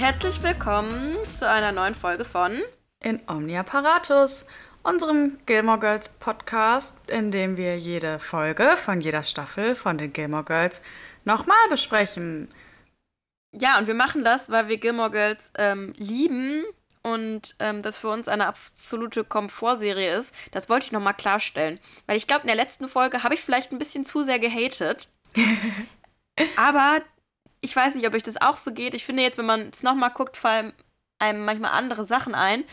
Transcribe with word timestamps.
herzlich 0.00 0.42
willkommen 0.42 1.18
zu 1.34 1.46
einer 1.46 1.72
neuen 1.72 1.94
Folge 1.94 2.24
von 2.24 2.58
In 3.04 3.20
Omnia 3.28 3.62
Paratus, 3.62 4.46
unserem 4.82 5.36
Gilmore 5.44 5.78
Girls 5.78 6.08
Podcast, 6.08 6.96
in 7.06 7.30
dem 7.30 7.58
wir 7.58 7.78
jede 7.78 8.18
Folge 8.18 8.78
von 8.78 9.02
jeder 9.02 9.24
Staffel 9.24 9.74
von 9.74 9.98
den 9.98 10.14
Gilmore 10.14 10.44
Girls 10.44 10.80
nochmal 11.26 11.68
besprechen. 11.68 12.48
Ja, 13.52 13.76
und 13.76 13.88
wir 13.88 13.94
machen 13.94 14.24
das, 14.24 14.48
weil 14.48 14.68
wir 14.68 14.78
Gilmore 14.78 15.10
Girls 15.10 15.50
ähm, 15.58 15.92
lieben 15.98 16.64
und 17.02 17.54
ähm, 17.58 17.82
das 17.82 17.98
für 17.98 18.08
uns 18.08 18.26
eine 18.26 18.46
absolute 18.46 19.22
Komfortserie 19.22 20.16
ist. 20.16 20.34
Das 20.52 20.70
wollte 20.70 20.86
ich 20.86 20.92
nochmal 20.92 21.12
klarstellen. 21.12 21.78
Weil 22.06 22.16
ich 22.16 22.26
glaube, 22.26 22.44
in 22.44 22.48
der 22.48 22.56
letzten 22.56 22.88
Folge 22.88 23.22
habe 23.22 23.34
ich 23.34 23.42
vielleicht 23.42 23.70
ein 23.70 23.78
bisschen 23.78 24.06
zu 24.06 24.22
sehr 24.22 24.38
gehatet. 24.38 25.08
Aber 26.56 27.02
ich 27.60 27.74
weiß 27.74 27.94
nicht, 27.94 28.06
ob 28.06 28.14
euch 28.14 28.22
das 28.22 28.40
auch 28.40 28.56
so 28.56 28.72
geht. 28.72 28.94
Ich 28.94 29.04
finde 29.04 29.22
jetzt, 29.22 29.38
wenn 29.38 29.46
man 29.46 29.68
es 29.72 29.82
nochmal 29.82 30.10
guckt, 30.10 30.36
fallen 30.36 30.72
einem 31.18 31.44
manchmal 31.44 31.72
andere 31.72 32.06
Sachen 32.06 32.34
ein. 32.34 32.64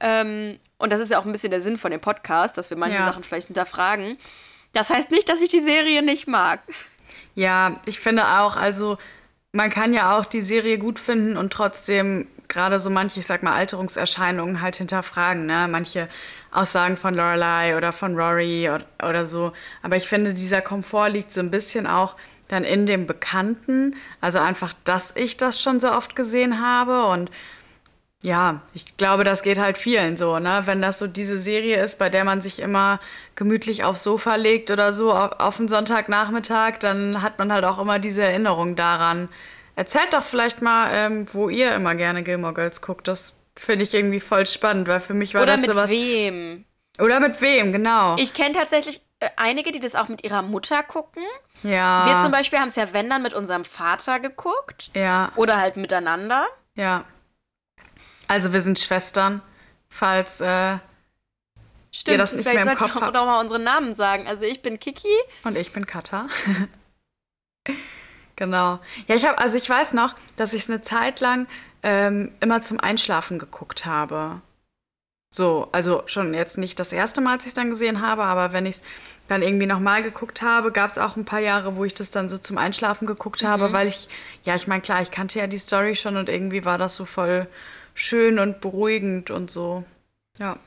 Ähm, 0.00 0.58
und 0.78 0.90
das 0.90 1.00
ist 1.00 1.10
ja 1.10 1.18
auch 1.18 1.26
ein 1.26 1.32
bisschen 1.32 1.50
der 1.50 1.60
Sinn 1.60 1.76
von 1.76 1.90
dem 1.90 2.00
Podcast, 2.00 2.56
dass 2.56 2.70
wir 2.70 2.76
manche 2.76 2.96
ja. 2.96 3.06
Sachen 3.06 3.22
vielleicht 3.22 3.48
hinterfragen. 3.48 4.16
Das 4.72 4.88
heißt 4.88 5.10
nicht, 5.10 5.28
dass 5.28 5.42
ich 5.42 5.50
die 5.50 5.60
Serie 5.60 6.02
nicht 6.02 6.26
mag. 6.26 6.60
Ja, 7.34 7.80
ich 7.86 8.00
finde 8.00 8.26
auch, 8.38 8.56
also 8.56 8.96
man 9.52 9.68
kann 9.68 9.92
ja 9.92 10.16
auch 10.16 10.24
die 10.24 10.42
Serie 10.42 10.78
gut 10.78 10.98
finden 10.98 11.36
und 11.36 11.52
trotzdem 11.52 12.28
gerade 12.48 12.80
so 12.80 12.90
manche, 12.90 13.20
ich 13.20 13.26
sag 13.26 13.42
mal, 13.42 13.54
Alterungserscheinungen 13.54 14.60
halt 14.60 14.76
hinterfragen, 14.76 15.46
ne? 15.46 15.68
Manche 15.70 16.08
Aussagen 16.50 16.96
von 16.96 17.14
Lorelei 17.14 17.76
oder 17.76 17.92
von 17.92 18.16
Rory 18.16 18.70
oder, 18.70 18.84
oder 19.08 19.26
so. 19.26 19.52
Aber 19.82 19.96
ich 19.96 20.08
finde, 20.08 20.34
dieser 20.34 20.60
Komfort 20.60 21.08
liegt 21.08 21.32
so 21.32 21.40
ein 21.40 21.50
bisschen 21.50 21.86
auch 21.86 22.16
dann 22.52 22.64
in 22.64 22.86
dem 22.86 23.06
Bekannten. 23.06 23.96
Also 24.20 24.38
einfach, 24.38 24.74
dass 24.84 25.14
ich 25.16 25.36
das 25.36 25.62
schon 25.62 25.80
so 25.80 25.90
oft 25.92 26.16
gesehen 26.16 26.60
habe 26.60 27.04
und 27.06 27.30
ja, 28.22 28.60
ich 28.74 28.98
glaube, 28.98 29.24
das 29.24 29.42
geht 29.42 29.58
halt 29.58 29.78
vielen 29.78 30.18
so, 30.18 30.38
ne? 30.38 30.62
Wenn 30.66 30.82
das 30.82 30.98
so 30.98 31.06
diese 31.06 31.38
Serie 31.38 31.82
ist, 31.82 31.98
bei 31.98 32.10
der 32.10 32.24
man 32.24 32.42
sich 32.42 32.60
immer 32.60 33.00
gemütlich 33.34 33.82
aufs 33.82 34.02
Sofa 34.02 34.34
legt 34.34 34.70
oder 34.70 34.92
so 34.92 35.12
auf, 35.12 35.40
auf 35.40 35.58
einen 35.58 35.68
Sonntagnachmittag, 35.68 36.78
dann 36.80 37.22
hat 37.22 37.38
man 37.38 37.50
halt 37.50 37.64
auch 37.64 37.78
immer 37.78 37.98
diese 37.98 38.22
Erinnerung 38.22 38.76
daran. 38.76 39.30
Erzählt 39.74 40.12
doch 40.12 40.22
vielleicht 40.22 40.60
mal, 40.60 40.90
ähm, 40.92 41.26
wo 41.32 41.48
ihr 41.48 41.74
immer 41.74 41.94
gerne 41.94 42.22
Gilmore 42.22 42.52
Girls 42.52 42.82
guckt. 42.82 43.08
Das 43.08 43.36
finde 43.56 43.84
ich 43.84 43.94
irgendwie 43.94 44.20
voll 44.20 44.44
spannend, 44.44 44.86
weil 44.88 45.00
für 45.00 45.14
mich 45.14 45.32
war 45.32 45.42
oder 45.42 45.56
das 45.56 45.64
sowas. 45.64 45.90
Oder 45.90 45.98
mit 45.98 45.98
wem? 45.98 46.64
Oder 47.00 47.20
mit 47.20 47.40
wem, 47.40 47.72
genau. 47.72 48.16
Ich 48.18 48.34
kenne 48.34 48.52
tatsächlich 48.54 49.00
einige, 49.36 49.72
die 49.72 49.80
das 49.80 49.94
auch 49.94 50.08
mit 50.08 50.24
ihrer 50.24 50.42
Mutter 50.42 50.82
gucken. 50.82 51.22
Ja. 51.62 52.06
Wir 52.06 52.22
zum 52.22 52.32
Beispiel 52.32 52.58
haben 52.58 52.68
es 52.68 52.76
ja, 52.76 52.92
wenn 52.92 53.10
dann, 53.10 53.22
mit 53.22 53.34
unserem 53.34 53.64
Vater 53.64 54.20
geguckt. 54.20 54.90
Ja. 54.94 55.32
Oder 55.36 55.58
halt 55.58 55.76
miteinander. 55.76 56.46
Ja. 56.74 57.04
Also 58.28 58.52
wir 58.52 58.60
sind 58.60 58.78
Schwestern, 58.78 59.42
falls 59.88 60.40
äh, 60.40 60.78
Stimmt, 61.92 62.14
ihr 62.14 62.18
das 62.18 62.34
nicht 62.34 62.52
mehr 62.52 62.62
im 62.62 62.78
Kopf 62.78 62.94
habt. 62.94 63.14
doch 63.14 63.26
mal 63.26 63.40
unsere 63.40 63.60
Namen 63.60 63.94
sagen. 63.94 64.26
Also 64.26 64.44
ich 64.44 64.62
bin 64.62 64.78
Kiki. 64.78 65.08
Und 65.44 65.56
ich 65.56 65.72
bin 65.72 65.86
Katha. 65.86 66.28
genau. 68.36 68.78
Ja, 69.08 69.16
ich 69.16 69.26
habe, 69.26 69.38
also 69.38 69.56
ich 69.58 69.68
weiß 69.68 69.94
noch, 69.94 70.14
dass 70.36 70.52
ich 70.52 70.62
es 70.62 70.70
eine 70.70 70.82
Zeit 70.82 71.20
lang 71.20 71.46
ähm, 71.82 72.32
immer 72.40 72.60
zum 72.60 72.78
Einschlafen 72.78 73.38
geguckt 73.38 73.84
habe. 73.84 74.40
So, 75.32 75.68
also 75.70 76.02
schon 76.06 76.34
jetzt 76.34 76.58
nicht 76.58 76.80
das 76.80 76.92
erste 76.92 77.20
Mal, 77.20 77.34
als 77.34 77.44
ich 77.44 77.50
es 77.50 77.54
dann 77.54 77.70
gesehen 77.70 78.00
habe, 78.00 78.24
aber 78.24 78.52
wenn 78.52 78.66
ich 78.66 78.76
es 78.76 78.82
dann 79.28 79.42
irgendwie 79.42 79.66
nochmal 79.66 80.02
geguckt 80.02 80.42
habe, 80.42 80.72
gab 80.72 80.90
es 80.90 80.98
auch 80.98 81.14
ein 81.14 81.24
paar 81.24 81.38
Jahre, 81.38 81.76
wo 81.76 81.84
ich 81.84 81.94
das 81.94 82.10
dann 82.10 82.28
so 82.28 82.36
zum 82.36 82.58
Einschlafen 82.58 83.06
geguckt 83.06 83.44
mhm. 83.44 83.46
habe, 83.46 83.72
weil 83.72 83.86
ich, 83.86 84.08
ja, 84.42 84.56
ich 84.56 84.66
meine, 84.66 84.82
klar, 84.82 85.00
ich 85.02 85.12
kannte 85.12 85.38
ja 85.38 85.46
die 85.46 85.58
Story 85.58 85.94
schon 85.94 86.16
und 86.16 86.28
irgendwie 86.28 86.64
war 86.64 86.78
das 86.78 86.96
so 86.96 87.04
voll 87.04 87.46
schön 87.94 88.40
und 88.40 88.60
beruhigend 88.60 89.30
und 89.30 89.52
so. 89.52 89.84
Ja. 90.38 90.58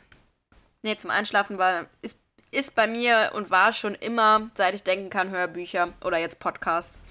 Nee, 0.81 0.95
zum 0.95 1.11
Einschlafen 1.11 1.57
war, 1.57 1.87
ist, 2.01 2.17
ist 2.51 2.73
bei 2.73 2.87
mir 2.87 3.31
und 3.35 3.51
war 3.51 3.73
schon 3.73 3.95
immer, 3.95 4.49
seit 4.55 4.75
ich 4.75 4.83
denken 4.83 5.09
kann, 5.09 5.29
Hörbücher 5.29 5.89
oder 6.01 6.19
jetzt 6.19 6.39
Podcasts. 6.39 7.01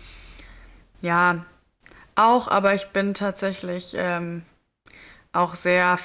Ja, 1.02 1.44
auch, 2.14 2.48
aber 2.48 2.72
ich 2.74 2.88
bin 2.88 3.12
tatsächlich 3.12 3.94
ähm, 3.94 4.42
auch 5.32 5.54
sehr 5.54 5.98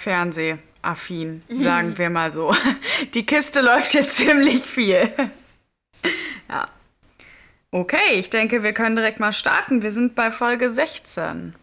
fernsehaffin, 0.96 1.44
sagen 1.62 1.98
wir 1.98 2.10
mal 2.10 2.32
so. 2.32 2.54
Die 3.14 3.26
Kiste 3.26 3.62
läuft 3.62 3.94
jetzt 3.94 4.16
ziemlich 4.16 4.64
viel. 4.64 5.10
ja. 6.50 6.68
Okay, 7.72 8.14
ich 8.14 8.30
denke, 8.30 8.64
wir 8.64 8.74
können 8.74 8.96
direkt 8.96 9.20
mal 9.20 9.34
starten. 9.34 9.82
Wir 9.82 9.92
sind 9.92 10.16
bei 10.16 10.32
Folge 10.32 10.72
16. 10.72 11.54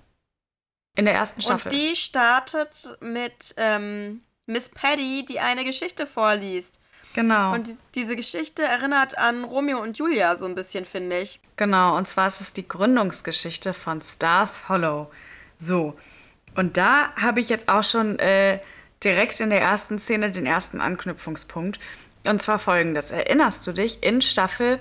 In 0.96 1.04
der 1.06 1.14
ersten 1.14 1.40
Staffel. 1.40 1.72
Und 1.72 1.78
die 1.78 1.96
startet 1.96 2.96
mit 3.00 3.54
ähm, 3.56 4.20
Miss 4.46 4.68
Paddy, 4.68 5.24
die 5.24 5.40
eine 5.40 5.64
Geschichte 5.64 6.06
vorliest. 6.06 6.78
Genau. 7.14 7.54
Und 7.54 7.66
die, 7.66 7.76
diese 7.94 8.16
Geschichte 8.16 8.62
erinnert 8.62 9.16
an 9.18 9.44
Romeo 9.44 9.80
und 9.80 9.98
Julia 9.98 10.36
so 10.36 10.46
ein 10.46 10.54
bisschen, 10.54 10.84
finde 10.84 11.20
ich. 11.20 11.40
Genau, 11.56 11.96
und 11.96 12.06
zwar 12.06 12.26
ist 12.26 12.40
es 12.40 12.52
die 12.52 12.66
Gründungsgeschichte 12.66 13.72
von 13.72 14.02
Stars 14.02 14.68
Hollow. 14.68 15.10
So, 15.56 15.96
und 16.56 16.76
da 16.76 17.14
habe 17.16 17.40
ich 17.40 17.48
jetzt 17.48 17.68
auch 17.68 17.84
schon 17.84 18.18
äh, 18.18 18.60
direkt 19.02 19.40
in 19.40 19.50
der 19.50 19.60
ersten 19.60 19.98
Szene 19.98 20.30
den 20.30 20.46
ersten 20.46 20.80
Anknüpfungspunkt. 20.80 21.78
Und 22.26 22.40
zwar 22.40 22.58
folgendes. 22.58 23.10
Erinnerst 23.10 23.66
du 23.66 23.72
dich 23.72 24.02
in 24.02 24.22
Staffel, 24.22 24.78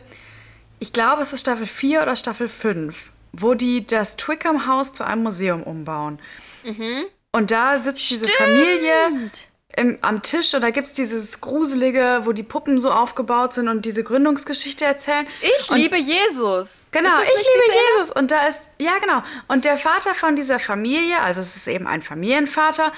ich 0.79 0.93
glaube, 0.93 1.21
es 1.21 1.33
ist 1.33 1.41
Staffel 1.41 1.65
4 1.65 2.01
oder 2.01 2.15
Staffel 2.15 2.47
5, 2.47 3.11
wo 3.33 3.53
die 3.53 3.85
das 3.85 4.17
Twickham 4.17 4.67
House 4.67 4.93
zu 4.93 5.05
einem 5.05 5.23
Museum 5.23 5.63
umbauen. 5.63 6.19
Mhm. 6.63 7.05
Und 7.31 7.51
da 7.51 7.79
sitzt 7.79 8.01
Stimmt. 8.01 8.21
diese 8.21 8.31
Familie 8.31 9.31
im, 9.75 9.97
am 10.01 10.21
Tisch 10.21 10.53
und 10.53 10.61
da 10.61 10.69
gibt 10.69 10.85
es 10.85 10.93
dieses 10.93 11.41
Gruselige, 11.41 12.21
wo 12.23 12.31
die 12.31 12.43
Puppen 12.43 12.79
so 12.79 12.91
aufgebaut 12.91 13.53
sind 13.53 13.67
und 13.67 13.85
diese 13.85 14.03
Gründungsgeschichte 14.03 14.85
erzählen. 14.85 15.25
Ich 15.57 15.71
und, 15.71 15.77
liebe 15.77 15.97
Jesus. 15.97 16.85
Genau, 16.91 17.19
ich 17.21 17.29
liebe 17.29 17.77
Jesus. 17.95 18.11
Und 18.11 18.31
da 18.31 18.45
ist, 18.45 18.69
ja 18.77 18.97
genau. 18.99 19.23
Und 19.47 19.65
der 19.65 19.77
Vater 19.77 20.13
von 20.13 20.35
dieser 20.35 20.59
Familie, 20.59 21.19
also 21.21 21.41
es 21.41 21.55
ist 21.55 21.67
eben 21.67 21.87
ein 21.87 22.01
Familienvater, 22.01 22.91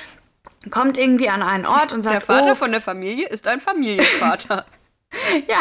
kommt 0.72 0.98
irgendwie 0.98 1.30
an 1.30 1.42
einen 1.42 1.66
Ort 1.66 1.94
und 1.94 2.02
sagt, 2.02 2.16
der 2.16 2.22
Vater 2.22 2.54
oh, 2.54 2.56
von 2.56 2.72
der 2.72 2.82
Familie 2.82 3.28
ist 3.28 3.48
ein 3.48 3.60
Familienvater. 3.60 4.66
ja, 5.48 5.60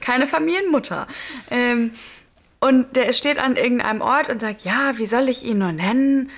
keine 0.00 0.26
Familienmutter. 0.26 1.06
Ähm, 1.50 1.92
und 2.60 2.96
der 2.96 3.12
steht 3.12 3.38
an 3.38 3.56
irgendeinem 3.56 4.00
Ort 4.00 4.28
und 4.28 4.40
sagt, 4.40 4.62
ja, 4.62 4.96
wie 4.96 5.06
soll 5.06 5.28
ich 5.28 5.44
ihn 5.44 5.58
nur 5.58 5.72
nennen? 5.72 6.30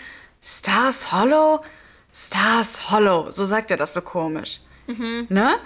Stars 0.43 1.13
Hollow? 1.13 1.61
Stars 2.13 2.91
Hollow, 2.91 3.31
so 3.31 3.45
sagt 3.45 3.71
er 3.71 3.77
das 3.77 3.95
so 3.95 4.01
komisch. 4.01 4.61
Mhm. 4.87 5.27
Ne? 5.29 5.57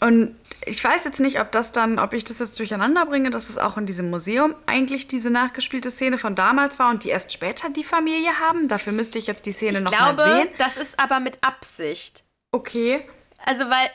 Und 0.00 0.36
ich 0.64 0.82
weiß 0.82 1.04
jetzt 1.04 1.20
nicht, 1.20 1.40
ob 1.40 1.50
das 1.50 1.72
dann, 1.72 1.98
ob 1.98 2.12
ich 2.12 2.24
das 2.24 2.38
jetzt 2.38 2.58
durcheinander 2.58 3.06
bringe, 3.06 3.30
dass 3.30 3.48
es 3.48 3.58
auch 3.58 3.76
in 3.76 3.86
diesem 3.86 4.10
Museum 4.10 4.54
eigentlich 4.66 5.08
diese 5.08 5.30
nachgespielte 5.30 5.90
Szene 5.90 6.18
von 6.18 6.34
damals 6.34 6.78
war 6.78 6.90
und 6.90 7.04
die 7.04 7.08
erst 7.08 7.32
später 7.32 7.70
die 7.70 7.84
Familie 7.84 8.38
haben. 8.38 8.68
Dafür 8.68 8.92
müsste 8.92 9.18
ich 9.18 9.26
jetzt 9.26 9.46
die 9.46 9.52
Szene 9.52 9.80
nochmal 9.80 10.14
sehen. 10.14 10.48
Das 10.58 10.76
ist 10.76 11.00
aber 11.00 11.18
mit 11.18 11.38
Absicht. 11.44 12.24
Okay. 12.52 13.04
Also 13.44 13.64
weil, 13.70 13.90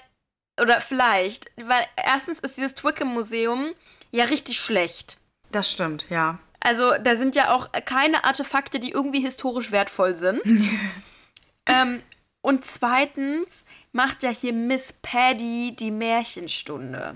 oder 0.62 0.82
vielleicht, 0.82 1.52
weil 1.58 1.86
erstens 1.96 2.40
ist 2.40 2.58
dieses 2.58 2.74
Twickham-Museum 2.76 3.74
ja 4.12 4.26
richtig 4.26 4.60
schlecht. 4.60 5.18
Das 5.52 5.72
stimmt, 5.72 6.08
ja. 6.10 6.38
Also 6.60 6.94
da 7.02 7.16
sind 7.16 7.36
ja 7.36 7.54
auch 7.54 7.70
keine 7.86 8.24
Artefakte, 8.24 8.80
die 8.80 8.92
irgendwie 8.92 9.20
historisch 9.20 9.72
wertvoll 9.72 10.16
sind. 10.16 10.42
ähm, 11.66 12.02
und 12.44 12.66
zweitens 12.66 13.64
macht 13.94 14.22
ja 14.22 14.30
hier 14.30 14.52
Miss 14.52 14.94
Paddy 15.02 15.74
die 15.80 15.92
Märchenstunde. 15.92 17.16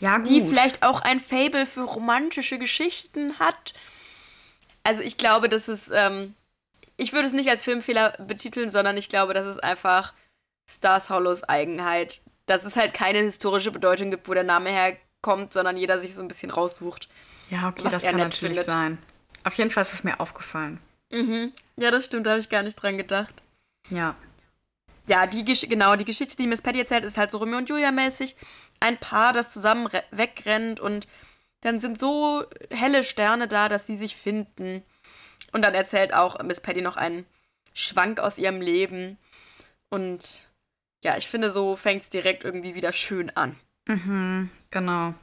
Ja, 0.00 0.16
gut. 0.16 0.28
Die 0.28 0.40
vielleicht 0.40 0.82
auch 0.82 1.02
ein 1.02 1.20
Fable 1.20 1.66
für 1.66 1.82
romantische 1.82 2.58
Geschichten 2.58 3.38
hat. 3.38 3.74
Also 4.82 5.02
ich 5.02 5.18
glaube, 5.18 5.50
das 5.50 5.68
ist, 5.68 5.90
ähm, 5.92 6.34
ich 6.96 7.12
würde 7.12 7.28
es 7.28 7.34
nicht 7.34 7.50
als 7.50 7.62
Filmfehler 7.62 8.14
betiteln, 8.18 8.70
sondern 8.70 8.96
ich 8.96 9.10
glaube, 9.10 9.34
das 9.34 9.46
ist 9.46 9.62
einfach 9.62 10.14
Stars 10.68 11.10
Hollows 11.10 11.44
Eigenheit. 11.44 12.22
Dass 12.46 12.64
es 12.64 12.76
halt 12.76 12.94
keine 12.94 13.18
historische 13.18 13.70
Bedeutung 13.70 14.10
gibt, 14.10 14.26
wo 14.26 14.32
der 14.32 14.42
Name 14.42 14.70
herkommt, 14.70 15.52
sondern 15.52 15.76
jeder 15.76 16.00
sich 16.00 16.14
so 16.14 16.22
ein 16.22 16.28
bisschen 16.28 16.50
raussucht. 16.50 17.10
Ja, 17.50 17.68
okay, 17.68 17.82
das 17.90 18.02
kann 18.02 18.16
natürlich 18.16 18.56
findet. 18.56 18.64
sein. 18.64 18.98
Auf 19.44 19.52
jeden 19.54 19.70
Fall 19.70 19.82
ist 19.82 19.92
es 19.92 20.02
mir 20.02 20.18
aufgefallen. 20.18 20.80
Mhm. 21.10 21.52
Ja, 21.76 21.90
das 21.90 22.06
stimmt, 22.06 22.26
da 22.26 22.30
habe 22.30 22.40
ich 22.40 22.48
gar 22.48 22.62
nicht 22.62 22.76
dran 22.76 22.96
gedacht. 22.96 23.42
Ja. 23.90 24.16
Ja, 25.06 25.26
die 25.26 25.44
genau, 25.44 25.96
die 25.96 26.04
Geschichte, 26.04 26.36
die 26.36 26.46
Miss 26.46 26.62
Patty 26.62 26.78
erzählt, 26.78 27.04
ist 27.04 27.16
halt 27.16 27.30
so 27.30 27.38
Romeo 27.38 27.58
und 27.58 27.68
Julia 27.68 27.90
mäßig. 27.90 28.36
Ein 28.80 28.98
Paar, 28.98 29.32
das 29.32 29.50
zusammen 29.50 29.88
wegrennt 30.10 30.80
und 30.80 31.06
dann 31.62 31.78
sind 31.78 31.98
so 31.98 32.44
helle 32.70 33.02
Sterne 33.02 33.48
da, 33.48 33.68
dass 33.68 33.86
sie 33.86 33.98
sich 33.98 34.16
finden. 34.16 34.82
Und 35.52 35.62
dann 35.62 35.74
erzählt 35.74 36.14
auch 36.14 36.42
Miss 36.42 36.60
Patty 36.60 36.80
noch 36.80 36.96
einen 36.96 37.26
Schwank 37.74 38.20
aus 38.20 38.38
ihrem 38.38 38.60
Leben. 38.60 39.18
Und 39.88 40.48
ja, 41.04 41.16
ich 41.16 41.28
finde, 41.28 41.50
so 41.50 41.76
fängt 41.76 42.02
es 42.02 42.08
direkt 42.08 42.44
irgendwie 42.44 42.74
wieder 42.74 42.92
schön 42.92 43.30
an. 43.36 43.56
Mhm, 43.86 44.50
genau. 44.70 45.14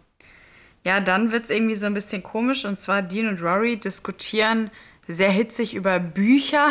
Ja, 0.84 1.00
dann 1.00 1.32
wird 1.32 1.46
es 1.46 1.50
irgendwie 1.50 1.76
so 1.76 1.86
ein 1.86 1.94
bisschen 1.94 2.24
komisch. 2.24 2.66
Und 2.66 2.80
zwar 2.80 3.02
Dean 3.02 3.28
und 3.28 3.42
Rory 3.42 3.78
diskutieren 3.78 4.72
sehr 5.08 5.32
hitzig 5.32 5.74
über 5.74 6.00
Bücher. 6.00 6.70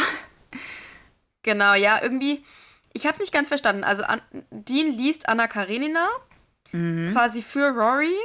Genau, 1.43 1.75
ja, 1.75 2.00
irgendwie, 2.02 2.44
ich 2.96 3.06
habe 3.06 3.19
nicht 3.19 3.32
ganz 3.32 3.48
verstanden. 3.48 3.84
Also 3.84 4.02
An 4.02 4.20
Dean 4.50 4.93
liest 4.93 5.28
Anna 5.28 5.46
Karenina 5.46 6.08
quasi 7.12 7.43
für 7.43 7.69
Rory. 7.69 8.16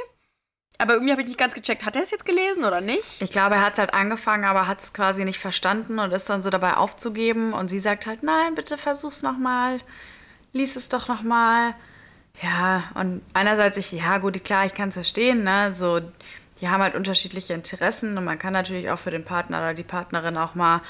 Aber 0.78 0.94
irgendwie 0.94 1.12
habe 1.12 1.22
ich 1.22 1.28
nicht 1.28 1.38
ganz 1.38 1.54
gecheckt. 1.54 1.86
Hat 1.86 1.94
er 1.94 2.02
es 2.02 2.10
jetzt 2.10 2.26
gelesen 2.26 2.64
oder 2.64 2.80
nicht? 2.80 3.22
Ich 3.22 3.30
glaube, 3.30 3.54
er 3.54 3.64
hat 3.64 3.74
es 3.74 3.78
halt 3.78 3.94
angefangen, 3.94 4.44
aber 4.44 4.66
hat 4.66 4.80
es 4.80 4.92
quasi 4.92 5.24
nicht 5.24 5.38
verstanden 5.38 5.98
und 5.98 6.12
ist 6.12 6.28
dann 6.28 6.42
so 6.42 6.50
dabei 6.50 6.76
aufzugeben. 6.76 7.52
Und 7.52 7.68
sie 7.68 7.78
sagt 7.78 8.06
halt, 8.06 8.22
nein, 8.22 8.54
bitte 8.54 8.76
versuch's 8.76 9.22
nochmal. 9.22 9.78
Lies 10.52 10.76
es 10.76 10.88
doch 10.88 11.08
nochmal. 11.08 11.74
Ja, 12.42 12.84
und 12.94 13.22
einerseits 13.32 13.76
ich, 13.76 13.92
ja 13.92 14.18
gut, 14.18 14.42
klar, 14.42 14.66
ich 14.66 14.74
kann 14.74 14.88
es 14.88 14.94
verstehen, 14.94 15.44
ne? 15.44 15.72
So, 15.72 16.00
die 16.60 16.68
haben 16.68 16.82
halt 16.82 16.94
unterschiedliche 16.94 17.54
Interessen 17.54 18.18
und 18.18 18.24
man 18.24 18.38
kann 18.38 18.52
natürlich 18.52 18.90
auch 18.90 18.98
für 18.98 19.10
den 19.10 19.24
Partner 19.24 19.58
oder 19.58 19.74
die 19.74 19.82
Partnerin 19.82 20.36
auch 20.36 20.54
mal 20.54 20.80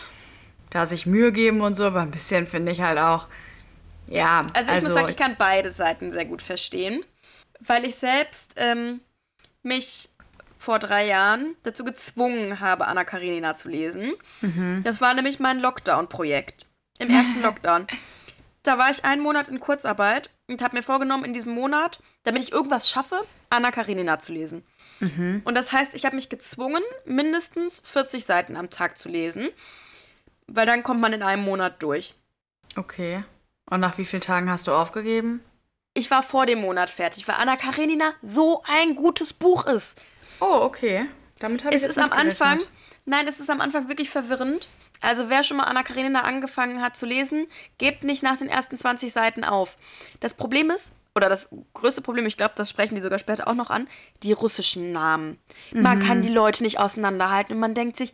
da 0.71 0.87
sich 0.87 1.05
Mühe 1.05 1.33
geben 1.33 1.61
und 1.61 1.75
so, 1.75 1.85
aber 1.85 2.01
ein 2.01 2.11
bisschen 2.11 2.47
finde 2.47 2.73
ich 2.73 2.81
halt 2.81 2.99
auch, 2.99 3.27
ja. 4.09 4.47
Also 4.55 4.73
ich 4.73 4.83
muss 4.83 4.93
sagen, 4.93 5.09
ich 5.09 5.17
kann 5.17 5.37
beide 5.39 5.71
Seiten 5.71 6.13
sehr 6.13 6.25
gut 6.25 6.43
verstehen, 6.43 7.05
weil 7.61 7.85
ich 7.85 7.97
selbst 7.97 8.55
ähm, 8.57 9.01
mich 9.63 10.09
vor 10.59 10.79
drei 10.79 11.07
Jahren 11.07 11.57
dazu 11.65 11.85
gezwungen 11.85 12.61
habe, 12.61 12.87
Anna 12.87 13.05
Karenina 13.05 13.55
zu 13.55 13.69
lesen. 13.69 14.13
Das 14.85 15.01
war 15.01 15.13
nämlich 15.15 15.41
mein 15.41 15.59
Lockdown-Projekt. 15.61 16.67
Im 16.99 17.11
ersten 17.11 17.43
Lockdown. 17.43 17.87
Da 18.63 18.79
war 18.79 18.91
ich 18.91 19.05
einen 19.05 19.23
Monat 19.23 19.49
in 19.49 19.59
Kurzarbeit 19.59 20.31
und 20.49 20.63
habe 20.63 20.77
mir 20.77 20.85
vorgenommen, 20.85 21.25
in 21.25 21.33
diesem 21.33 21.53
Monat, 21.53 21.99
damit 22.23 22.43
ich 22.43 22.53
irgendwas 22.53 22.89
schaffe, 22.89 23.21
Anna 23.51 23.73
Karenina 23.73 24.21
zu 24.21 24.33
lesen. 24.33 24.63
Und 25.45 25.57
das 25.57 25.73
heißt, 25.73 25.95
ich 25.95 26.05
habe 26.05 26.15
mich 26.15 26.29
gezwungen, 26.29 26.83
mindestens 27.05 27.83
40 27.85 28.25
Seiten 28.25 28.57
am 28.57 28.71
Tag 28.71 28.99
zu 28.99 29.09
lesen, 29.09 29.49
weil 30.47 30.65
dann 30.65 30.85
kommt 30.85 31.01
man 31.01 31.13
in 31.13 31.25
einem 31.25 31.43
Monat 31.43 31.83
durch. 31.83 32.15
Okay. 32.77 33.25
Und 33.73 33.81
nach 33.81 33.97
wie 33.97 34.05
vielen 34.05 34.21
Tagen 34.21 34.51
hast 34.51 34.67
du 34.67 34.73
aufgegeben? 34.73 35.43
Ich 35.95 36.11
war 36.11 36.23
vor 36.23 36.45
dem 36.45 36.61
Monat 36.61 36.91
fertig, 36.91 37.27
weil 37.27 37.37
Anna 37.37 37.57
Karenina 37.57 38.13
so 38.21 38.63
ein 38.67 38.95
gutes 38.95 39.33
Buch 39.33 39.65
ist. 39.65 39.99
Oh, 40.41 40.59
okay. 40.61 41.07
Damit 41.39 41.65
habe 41.65 41.75
ich 41.75 41.83
Es 41.83 41.89
ist 41.89 41.97
am 41.97 42.11
nicht 42.11 42.13
gerechnet. 42.13 42.43
Anfang, 42.43 42.69
nein, 43.07 43.27
es 43.27 43.41
ist 43.41 43.49
am 43.49 43.63
Anfang 43.63 43.89
wirklich 43.89 44.11
verwirrend. 44.11 44.69
Also 45.01 45.31
wer 45.31 45.43
schon 45.43 45.57
mal 45.57 45.65
Anna 45.65 45.83
Karenina 45.85 46.21
angefangen 46.21 46.83
hat 46.83 46.99
zu 46.99 47.07
lesen, 47.07 47.47
gebt 47.79 48.05
nicht 48.05 48.23
nach 48.23 48.37
den 48.37 48.49
ersten 48.49 48.77
20 48.77 49.11
Seiten 49.11 49.43
auf. 49.43 49.79
Das 50.21 50.35
Problem 50.35 50.69
ist, 50.69 50.93
oder 51.15 51.29
das 51.29 51.51
größte 51.75 52.01
Problem, 52.01 52.27
ich 52.27 52.37
glaube, 52.37 52.55
das 52.57 52.71
sprechen 52.71 52.95
die 52.95 53.03
sogar 53.03 53.19
später 53.19 53.47
auch 53.47 53.55
noch 53.55 53.71
an, 53.71 53.87
die 54.23 54.33
russischen 54.33 54.93
Namen. 54.93 55.39
Man 55.73 56.01
kann 56.01 56.23
die 56.23 56.31
Leute 56.31 56.63
nicht 56.63 56.79
auseinanderhalten 56.79 57.55
und 57.55 57.61
man 57.61 57.75
denkt 57.75 57.99
sich, 57.99 58.13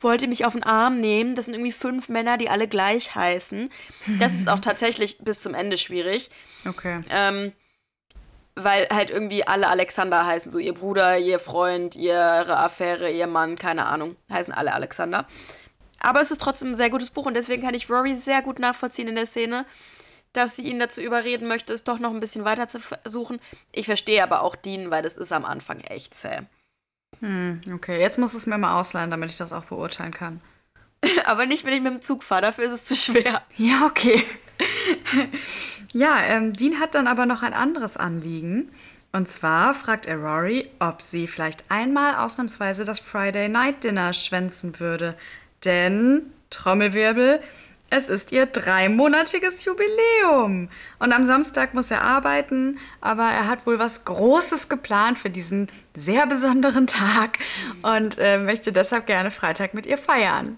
wollt 0.00 0.22
ihr 0.22 0.28
mich 0.28 0.44
auf 0.44 0.54
den 0.54 0.64
Arm 0.64 0.98
nehmen? 0.98 1.36
Das 1.36 1.44
sind 1.44 1.54
irgendwie 1.54 1.72
fünf 1.72 2.08
Männer, 2.08 2.38
die 2.38 2.48
alle 2.48 2.66
gleich 2.66 3.14
heißen. 3.14 3.70
Das 4.18 4.32
ist 4.32 4.48
auch 4.48 4.58
tatsächlich 4.60 5.18
bis 5.18 5.40
zum 5.40 5.54
Ende 5.54 5.78
schwierig. 5.78 6.30
Okay. 6.66 7.00
Ähm, 7.10 7.52
weil 8.54 8.88
halt 8.92 9.10
irgendwie 9.10 9.46
alle 9.46 9.68
Alexander 9.68 10.26
heißen. 10.26 10.50
So 10.50 10.58
ihr 10.58 10.74
Bruder, 10.74 11.18
ihr 11.18 11.38
Freund, 11.38 11.94
ihre 11.96 12.58
Affäre, 12.58 13.10
ihr 13.10 13.26
Mann, 13.26 13.56
keine 13.56 13.86
Ahnung. 13.86 14.16
Heißen 14.30 14.52
alle 14.52 14.74
Alexander. 14.74 15.26
Aber 16.00 16.20
es 16.20 16.30
ist 16.30 16.40
trotzdem 16.40 16.72
ein 16.72 16.74
sehr 16.74 16.90
gutes 16.90 17.10
Buch 17.10 17.26
und 17.26 17.34
deswegen 17.34 17.62
kann 17.62 17.74
ich 17.74 17.88
Rory 17.88 18.16
sehr 18.16 18.42
gut 18.42 18.58
nachvollziehen 18.58 19.06
in 19.08 19.14
der 19.14 19.26
Szene, 19.26 19.64
dass 20.32 20.56
sie 20.56 20.62
ihn 20.62 20.78
dazu 20.78 21.00
überreden 21.00 21.48
möchte, 21.48 21.72
es 21.72 21.84
doch 21.84 21.98
noch 21.98 22.10
ein 22.10 22.20
bisschen 22.20 22.44
weiter 22.44 22.68
zu 22.68 22.80
versuchen. 22.80 23.38
Ich 23.72 23.86
verstehe 23.86 24.22
aber 24.22 24.42
auch 24.42 24.56
Dean, 24.56 24.90
weil 24.90 25.02
das 25.02 25.16
ist 25.16 25.32
am 25.32 25.44
Anfang 25.44 25.80
echt 25.80 26.14
zäh. 26.14 26.40
Hm, 27.20 27.60
okay. 27.74 28.00
Jetzt 28.00 28.18
muss 28.18 28.34
es 28.34 28.46
mir 28.46 28.58
mal 28.58 28.78
ausleihen, 28.78 29.10
damit 29.10 29.30
ich 29.30 29.36
das 29.36 29.52
auch 29.52 29.64
beurteilen 29.64 30.12
kann. 30.12 30.40
Aber 31.24 31.46
nicht, 31.46 31.64
wenn 31.64 31.72
ich 31.72 31.82
mit 31.82 31.92
dem 31.92 32.02
Zug 32.02 32.22
fahre, 32.22 32.42
dafür 32.42 32.64
ist 32.64 32.72
es 32.72 32.84
zu 32.84 32.96
schwer. 32.96 33.42
Ja, 33.56 33.86
okay. 33.86 34.24
ja, 35.92 36.20
ähm, 36.22 36.52
Dean 36.52 36.78
hat 36.78 36.94
dann 36.94 37.06
aber 37.06 37.26
noch 37.26 37.42
ein 37.42 37.54
anderes 37.54 37.96
Anliegen. 37.96 38.70
Und 39.12 39.28
zwar 39.28 39.74
fragt 39.74 40.06
er 40.06 40.16
Rory, 40.16 40.70
ob 40.78 41.02
sie 41.02 41.26
vielleicht 41.26 41.64
einmal 41.68 42.16
ausnahmsweise 42.16 42.84
das 42.84 43.00
Friday 43.00 43.48
Night 43.48 43.84
Dinner 43.84 44.12
schwänzen 44.12 44.78
würde. 44.80 45.16
Denn, 45.64 46.32
Trommelwirbel, 46.50 47.40
es 47.92 48.08
ist 48.08 48.32
ihr 48.32 48.46
dreimonatiges 48.46 49.66
Jubiläum. 49.66 50.70
Und 50.98 51.12
am 51.12 51.26
Samstag 51.26 51.74
muss 51.74 51.90
er 51.90 52.00
arbeiten, 52.00 52.78
aber 53.02 53.24
er 53.24 53.46
hat 53.46 53.66
wohl 53.66 53.78
was 53.78 54.06
Großes 54.06 54.70
geplant 54.70 55.18
für 55.18 55.28
diesen 55.28 55.68
sehr 55.94 56.26
besonderen 56.26 56.86
Tag 56.86 57.38
und 57.82 58.16
äh, 58.18 58.38
möchte 58.38 58.72
deshalb 58.72 59.06
gerne 59.06 59.30
Freitag 59.30 59.74
mit 59.74 59.84
ihr 59.84 59.98
feiern. 59.98 60.56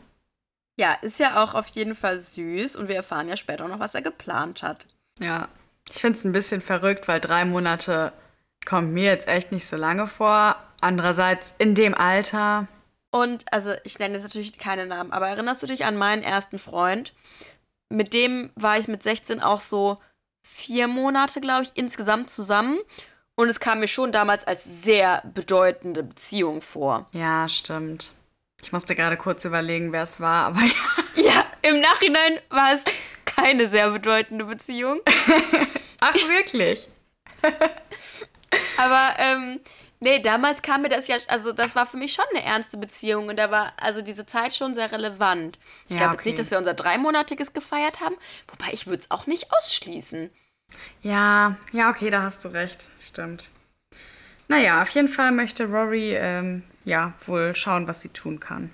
Ja, 0.76 0.92
ist 1.02 1.19
ja 1.19 1.42
auch 1.42 1.54
auf 1.54 1.66
jeden 1.69 1.96
Fall 1.96 2.20
süß 2.20 2.76
und 2.76 2.86
wir 2.86 2.96
erfahren 2.96 3.28
ja 3.28 3.36
später 3.36 3.66
noch, 3.66 3.81
was 3.81 3.96
er 3.96 4.02
geplant 4.02 4.62
hat. 4.62 4.86
Ja, 5.19 5.48
ich 5.90 6.00
finde 6.00 6.16
es 6.16 6.25
ein 6.25 6.32
bisschen 6.32 6.60
verrückt, 6.60 7.08
weil 7.08 7.20
drei 7.20 7.44
Monate 7.44 8.12
kommt 8.64 8.92
mir 8.92 9.10
jetzt 9.10 9.26
echt 9.26 9.50
nicht 9.50 9.66
so 9.66 9.76
lange 9.76 10.06
vor. 10.06 10.56
Andererseits 10.81 11.52
in 11.58 11.75
dem 11.75 11.94
Alter. 11.94 12.69
Und, 13.14 13.44
also 13.52 13.75
ich 13.84 14.00
nenne 14.00 14.14
jetzt 14.14 14.25
natürlich 14.25 14.58
keine 14.58 14.87
Namen, 14.87 15.12
aber 15.12 15.28
erinnerst 15.28 15.62
du 15.62 15.69
dich 15.69 15.84
an 15.84 15.96
meinen 15.96 16.25
ersten 16.25 16.58
Freund? 16.58 17.12
Mit 17.88 18.12
dem 18.12 18.50
war 18.56 18.76
ich 18.76 18.88
mit 18.88 19.05
16 19.05 19.40
auch 19.40 19.61
so 19.61 19.99
vier 20.44 20.88
Monate, 20.88 21.40
glaube 21.40 21.62
ich, 21.62 21.70
insgesamt 21.76 22.28
zusammen. 22.28 22.81
Und 23.37 23.49
es 23.49 23.61
kam 23.61 23.78
mir 23.78 23.87
schon 23.87 24.11
damals 24.11 24.44
als 24.44 24.64
sehr 24.64 25.22
bedeutende 25.32 26.02
Beziehung 26.02 26.61
vor. 26.61 27.08
Ja, 27.12 27.49
stimmt. 27.49 28.11
Ich 28.61 28.72
musste 28.72 28.96
gerade 28.96 29.17
kurz 29.17 29.44
überlegen, 29.44 29.93
wer 29.93 30.02
es 30.02 30.19
war, 30.19 30.46
aber 30.46 30.62
ja. 31.14 31.22
Ja, 31.22 31.46
im 31.62 31.81
Nachhinein 31.81 32.40
war 32.50 32.75
es 32.75 32.82
keine 33.26 33.69
sehr 33.69 33.90
bedeutende 33.90 34.44
Beziehung. 34.44 34.99
Ach, 36.00 36.14
wirklich? 36.14 36.88
Aber 38.76 39.14
ähm, 39.19 39.60
nee, 40.04 40.20
damals 40.20 40.62
kam 40.62 40.82
mir 40.82 40.88
das 40.88 41.08
ja, 41.08 41.16
also 41.28 41.52
das 41.52 41.74
war 41.74 41.86
für 41.86 41.96
mich 41.96 42.12
schon 42.12 42.24
eine 42.32 42.44
ernste 42.44 42.76
Beziehung 42.76 43.28
und 43.28 43.36
da 43.36 43.50
war 43.50 43.72
also 43.80 44.02
diese 44.02 44.26
Zeit 44.26 44.54
schon 44.54 44.74
sehr 44.74 44.92
relevant. 44.92 45.58
Ich 45.86 45.92
Ja, 45.92 45.96
glaube 45.96 46.12
jetzt 46.12 46.20
okay. 46.20 46.28
nicht, 46.28 46.38
dass 46.38 46.50
wir 46.52 46.58
unser 46.58 46.74
dreimonatiges 46.74 47.52
gefeiert 47.52 48.00
haben, 48.00 48.14
wobei 48.48 48.72
ich 48.72 48.86
würde 48.86 49.02
es 49.02 49.10
auch 49.10 49.26
nicht 49.26 49.50
ausschließen. 49.52 50.30
Ja, 51.02 51.56
ja, 51.72 51.90
okay, 51.90 52.10
da 52.10 52.22
hast 52.22 52.44
du 52.44 52.48
recht. 52.48 52.86
Stimmt. 53.00 53.50
Naja, 54.48 54.82
auf 54.82 54.90
jeden 54.90 55.08
Fall 55.08 55.32
möchte 55.32 55.67
Rory, 55.67 56.14
ähm, 56.14 56.62
ja, 56.84 57.14
wohl 57.26 57.56
schauen, 57.56 57.88
was 57.88 58.02
sie 58.02 58.10
tun 58.10 58.40
kann. 58.40 58.70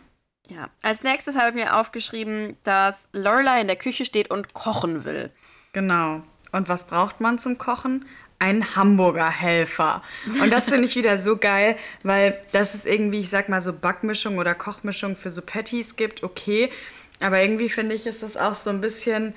Ja, 0.48 0.68
als 0.82 1.02
nächstes 1.04 1.36
habe 1.36 1.50
ich 1.50 1.54
mir 1.54 1.76
aufgeschrieben, 1.76 2.56
dass 2.64 2.96
Lorelei 3.12 3.60
in 3.60 3.68
der 3.68 3.76
Küche 3.76 4.04
steht 4.04 4.30
und 4.30 4.52
kochen 4.52 5.04
will. 5.04 5.30
Genau. 5.72 6.22
Und 6.50 6.68
was 6.68 6.88
braucht 6.88 7.20
man 7.20 7.38
zum 7.38 7.56
Kochen? 7.58 8.04
Ein 8.40 8.74
Hamburger-Helfer. 8.74 10.02
Und 10.42 10.50
das 10.50 10.70
finde 10.70 10.86
ich 10.86 10.96
wieder 10.96 11.18
so 11.18 11.36
geil, 11.36 11.76
weil 12.02 12.42
das 12.52 12.74
ist 12.74 12.86
irgendwie, 12.86 13.20
ich 13.20 13.30
sag 13.30 13.48
mal, 13.48 13.60
so 13.60 13.72
Backmischung 13.72 14.38
oder 14.38 14.54
Kochmischung 14.54 15.14
für 15.14 15.30
so 15.30 15.42
Patties 15.42 15.94
gibt, 15.94 16.22
okay. 16.24 16.70
Aber 17.20 17.40
irgendwie 17.40 17.68
finde 17.68 17.94
ich, 17.94 18.06
ist 18.06 18.22
das 18.22 18.36
auch 18.36 18.54
so 18.54 18.70
ein 18.70 18.80
bisschen 18.80 19.34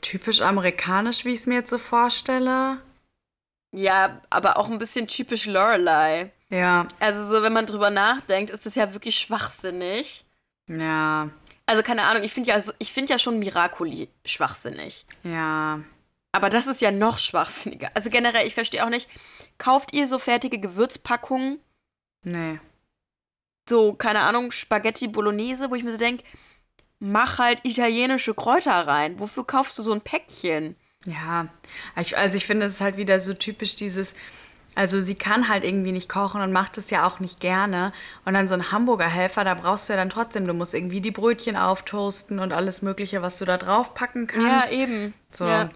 typisch 0.00 0.40
amerikanisch, 0.40 1.24
wie 1.24 1.30
ich 1.32 1.40
es 1.40 1.46
mir 1.46 1.56
jetzt 1.56 1.70
so 1.70 1.76
vorstelle. 1.78 2.78
Ja, 3.72 4.20
aber 4.30 4.56
auch 4.56 4.70
ein 4.70 4.78
bisschen 4.78 5.06
typisch 5.08 5.46
Lorelei. 5.46 6.32
Ja, 6.50 6.86
Also 6.98 7.26
so, 7.26 7.42
wenn 7.42 7.52
man 7.52 7.66
drüber 7.66 7.90
nachdenkt, 7.90 8.50
ist 8.50 8.64
das 8.66 8.74
ja 8.74 8.92
wirklich 8.92 9.16
schwachsinnig. 9.18 10.24
ja, 10.68 11.28
Also 11.66 11.82
keine 11.82 12.02
Ahnung, 12.04 12.22
ich 12.24 12.32
finde 12.32 12.50
ja, 12.50 12.62
ich 12.78 12.92
finde 12.92 13.12
ja 13.12 13.18
schon 13.18 13.38
Miracoli 13.38 14.08
schwachsinnig. 14.24 15.04
ja. 15.24 15.80
Aber 16.32 16.48
das 16.48 16.66
ist 16.66 16.80
ja 16.80 16.90
noch 16.90 17.18
schwachsinniger. 17.18 17.90
Also 17.94 18.08
generell, 18.10 18.46
ich 18.46 18.54
verstehe 18.54 18.84
auch 18.84 18.90
nicht, 18.90 19.08
kauft 19.58 19.92
ihr 19.92 20.06
so 20.06 20.18
fertige 20.18 20.58
Gewürzpackungen, 20.58 21.58
Nee. 22.22 22.60
so, 23.68 23.94
keine 23.94 24.20
Ahnung, 24.20 24.50
Spaghetti 24.52 25.08
Bolognese, 25.08 25.70
wo 25.70 25.74
ich 25.74 25.82
mir 25.84 25.92
so 25.92 25.98
denke, 25.98 26.22
mach 26.98 27.38
halt 27.38 27.64
italienische 27.64 28.34
Kräuter 28.34 28.86
rein. 28.86 29.18
Wofür 29.18 29.46
kaufst 29.46 29.78
du 29.78 29.82
so 29.82 29.92
ein 29.92 30.02
Päckchen? 30.02 30.76
Ja, 31.06 31.48
ich, 31.98 32.16
also 32.18 32.36
ich 32.36 32.46
finde 32.46 32.66
es 32.66 32.74
ist 32.74 32.80
halt 32.82 32.98
wieder 32.98 33.18
so 33.20 33.32
typisch 33.32 33.74
dieses, 33.74 34.14
also 34.74 35.00
sie 35.00 35.14
kann 35.14 35.48
halt 35.48 35.64
irgendwie 35.64 35.92
nicht 35.92 36.10
kochen 36.10 36.42
und 36.42 36.52
macht 36.52 36.76
es 36.76 36.90
ja 36.90 37.06
auch 37.06 37.20
nicht 37.20 37.40
gerne. 37.40 37.92
Und 38.26 38.34
dann 38.34 38.46
so 38.48 38.54
ein 38.54 38.70
Hamburger 38.70 39.08
Helfer, 39.08 39.44
da 39.44 39.54
brauchst 39.54 39.88
du 39.88 39.94
ja 39.94 39.98
dann 39.98 40.10
trotzdem, 40.10 40.46
du 40.46 40.52
musst 40.52 40.74
irgendwie 40.74 41.00
die 41.00 41.10
Brötchen 41.10 41.56
auftoasten 41.56 42.38
und 42.38 42.52
alles 42.52 42.82
Mögliche, 42.82 43.22
was 43.22 43.38
du 43.38 43.46
da 43.46 43.56
drauf 43.56 43.94
packen 43.94 44.26
kannst. 44.26 44.72
eben. 44.72 45.14
So. 45.32 45.46
Ja. 45.46 45.70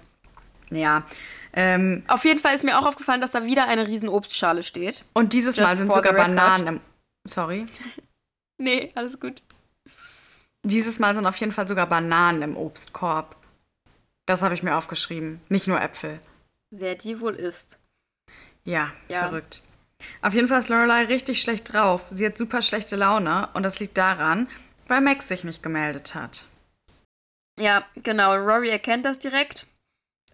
Ja. 0.74 1.04
Ähm, 1.52 2.02
Auf 2.08 2.24
jeden 2.24 2.40
Fall 2.40 2.54
ist 2.54 2.64
mir 2.64 2.78
auch 2.78 2.86
aufgefallen, 2.86 3.20
dass 3.20 3.30
da 3.30 3.44
wieder 3.44 3.68
eine 3.68 3.86
riesen 3.86 4.08
Obstschale 4.08 4.62
steht. 4.62 5.04
und 5.12 5.32
dieses 5.32 5.56
Just 5.56 5.68
Mal 5.68 5.76
sind 5.76 5.92
sogar. 5.92 6.12
Bananen 6.12 6.66
im. 6.66 6.80
Sorry. 7.26 7.66
Nee, 8.56 8.92
alles 8.94 9.18
gut. 9.18 9.42
Dieses 10.62 11.00
Mal 11.00 11.14
sind 11.14 11.26
auf 11.26 11.36
jeden 11.36 11.50
Fall 11.52 11.66
sogar 11.66 11.86
Bananen 11.88 12.42
im 12.42 12.56
Obstkorb. 12.56 13.34
Das 14.26 14.42
habe 14.42 14.54
ich 14.54 14.62
mir 14.62 14.76
aufgeschrieben. 14.76 15.40
Nicht 15.48 15.66
nur 15.66 15.80
Äpfel. 15.80 16.20
Wer 16.70 16.94
die 16.94 17.20
wohl 17.20 17.34
ist. 17.34 17.78
Ja, 18.64 18.92
Ja. 19.08 19.22
verrückt. 19.28 19.62
Auf 20.22 20.34
jeden 20.34 20.46
Fall 20.48 20.60
ist 20.60 20.68
Lorelei 20.68 21.04
richtig 21.04 21.40
schlecht 21.40 21.72
drauf. 21.72 22.06
Sie 22.10 22.24
hat 22.24 22.38
super 22.38 22.62
schlechte 22.62 22.94
Laune 22.96 23.48
und 23.54 23.64
das 23.64 23.80
liegt 23.80 23.98
daran, 23.98 24.48
weil 24.86 25.00
Max 25.00 25.26
sich 25.28 25.42
nicht 25.44 25.62
gemeldet 25.62 26.14
hat. 26.14 26.46
Ja, 27.58 27.84
genau. 27.96 28.34
Rory 28.36 28.68
erkennt 28.70 29.04
das 29.04 29.18
direkt 29.18 29.66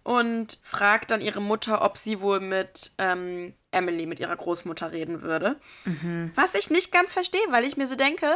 und 0.03 0.59
fragt 0.63 1.11
dann 1.11 1.21
ihre 1.21 1.41
Mutter, 1.41 1.83
ob 1.83 1.99
sie 1.99 2.21
wohl 2.21 2.41
mit 2.41 2.93
ähm, 2.99 3.55
Emily, 3.71 4.07
mit 4.07 4.21
ihrer 4.21 4.37
Großmutter, 4.37 4.93
reden 4.93 5.23
würde. 5.23 5.57
Mhm. 5.85 6.33
Was 6.35 6.55
ich 6.55 6.71
nicht 6.71 6.93
ganz 6.93 7.13
verstehe, 7.13 7.41
weil 7.51 7.65
ich 7.65 7.77
mir 7.77 7.87
so 7.87 7.97
denke, 7.97 8.27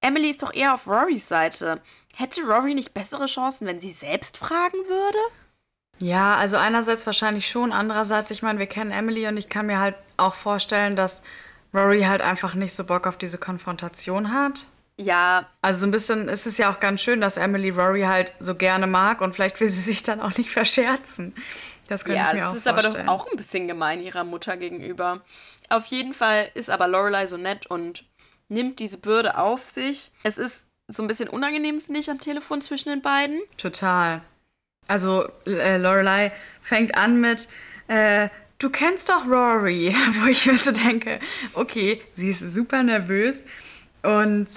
Emily 0.00 0.30
ist 0.30 0.42
doch 0.42 0.54
eher 0.54 0.74
auf 0.74 0.86
Rorys 0.86 1.28
Seite. 1.28 1.80
Hätte 2.14 2.42
Rory 2.42 2.74
nicht 2.74 2.94
bessere 2.94 3.26
Chancen, 3.26 3.66
wenn 3.66 3.80
sie 3.80 3.92
selbst 3.92 4.36
fragen 4.36 4.78
würde? 4.86 5.18
Ja, 5.98 6.36
also 6.36 6.56
einerseits 6.56 7.06
wahrscheinlich 7.06 7.48
schon, 7.48 7.72
andererseits, 7.72 8.30
ich 8.30 8.42
meine, 8.42 8.60
wir 8.60 8.66
kennen 8.66 8.92
Emily 8.92 9.26
und 9.26 9.36
ich 9.36 9.48
kann 9.48 9.66
mir 9.66 9.80
halt 9.80 9.96
auch 10.16 10.34
vorstellen, 10.34 10.94
dass 10.94 11.22
Rory 11.74 12.02
halt 12.02 12.22
einfach 12.22 12.54
nicht 12.54 12.72
so 12.74 12.84
Bock 12.84 13.06
auf 13.06 13.16
diese 13.16 13.38
Konfrontation 13.38 14.32
hat. 14.32 14.66
Ja. 15.00 15.48
Also 15.62 15.80
so 15.80 15.86
ein 15.86 15.90
bisschen 15.90 16.28
ist 16.28 16.46
es 16.46 16.58
ja 16.58 16.70
auch 16.70 16.80
ganz 16.80 17.00
schön, 17.00 17.20
dass 17.20 17.36
Emily 17.36 17.70
Rory 17.70 18.02
halt 18.02 18.34
so 18.40 18.54
gerne 18.54 18.86
mag 18.86 19.20
und 19.20 19.32
vielleicht 19.34 19.60
will 19.60 19.70
sie 19.70 19.80
sich 19.80 20.02
dann 20.02 20.20
auch 20.20 20.36
nicht 20.36 20.50
verscherzen. 20.52 21.34
Das 21.86 22.04
könnte 22.04 22.20
ja, 22.20 22.28
ich 22.28 22.34
mir 22.34 22.48
auch 22.48 22.52
vorstellen. 22.52 22.76
Ja, 22.76 22.82
das 22.82 22.94
ist 22.94 22.96
aber 22.96 23.04
doch 23.04 23.12
auch 23.12 23.30
ein 23.30 23.36
bisschen 23.36 23.68
gemein 23.68 24.02
ihrer 24.02 24.24
Mutter 24.24 24.56
gegenüber. 24.56 25.22
Auf 25.70 25.86
jeden 25.86 26.14
Fall 26.14 26.50
ist 26.54 26.68
aber 26.68 26.88
Lorelei 26.88 27.26
so 27.26 27.36
nett 27.36 27.66
und 27.66 28.04
nimmt 28.48 28.78
diese 28.78 28.98
Bürde 28.98 29.38
auf 29.38 29.62
sich. 29.62 30.12
Es 30.22 30.36
ist 30.36 30.66
so 30.88 31.02
ein 31.02 31.06
bisschen 31.06 31.28
unangenehm, 31.28 31.80
finde 31.80 32.00
ich, 32.00 32.10
am 32.10 32.20
Telefon 32.20 32.60
zwischen 32.60 32.88
den 32.88 33.02
beiden. 33.02 33.40
Total. 33.56 34.22
Also 34.86 35.28
äh, 35.46 35.76
Lorelei 35.76 36.32
fängt 36.60 36.96
an 36.96 37.20
mit, 37.20 37.48
äh, 37.88 38.28
du 38.58 38.70
kennst 38.70 39.08
doch 39.08 39.26
Rory, 39.26 39.94
wo 40.20 40.26
ich 40.26 40.46
mir 40.46 40.56
so 40.56 40.72
denke, 40.72 41.20
okay, 41.54 42.02
sie 42.12 42.30
ist 42.30 42.40
super 42.40 42.82
nervös 42.82 43.44
und 44.02 44.48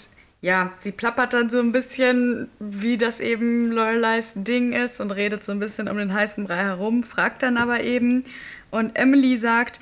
ja, 0.41 0.74
sie 0.79 0.91
plappert 0.91 1.33
dann 1.33 1.50
so 1.50 1.60
ein 1.60 1.71
bisschen, 1.71 2.50
wie 2.60 2.98
das 2.98 3.19
eben 3.19 3.71
Lorelei's 3.71 4.33
Ding 4.36 4.74
ist 4.74 5.00
und 5.00 5.12
redet 5.12 5.43
so 5.43 5.51
ein 5.51 5.60
bisschen 5.60 5.88
um 5.88 5.98
den 5.98 6.13
heißen 6.13 6.45
Brei 6.45 6.63
herum, 6.63 7.03
fragt 7.03 7.43
dann 7.43 7.57
aber 7.57 7.81
eben 7.81 8.24
und 8.71 8.95
Emily 8.95 9.38
sagt 9.38 9.79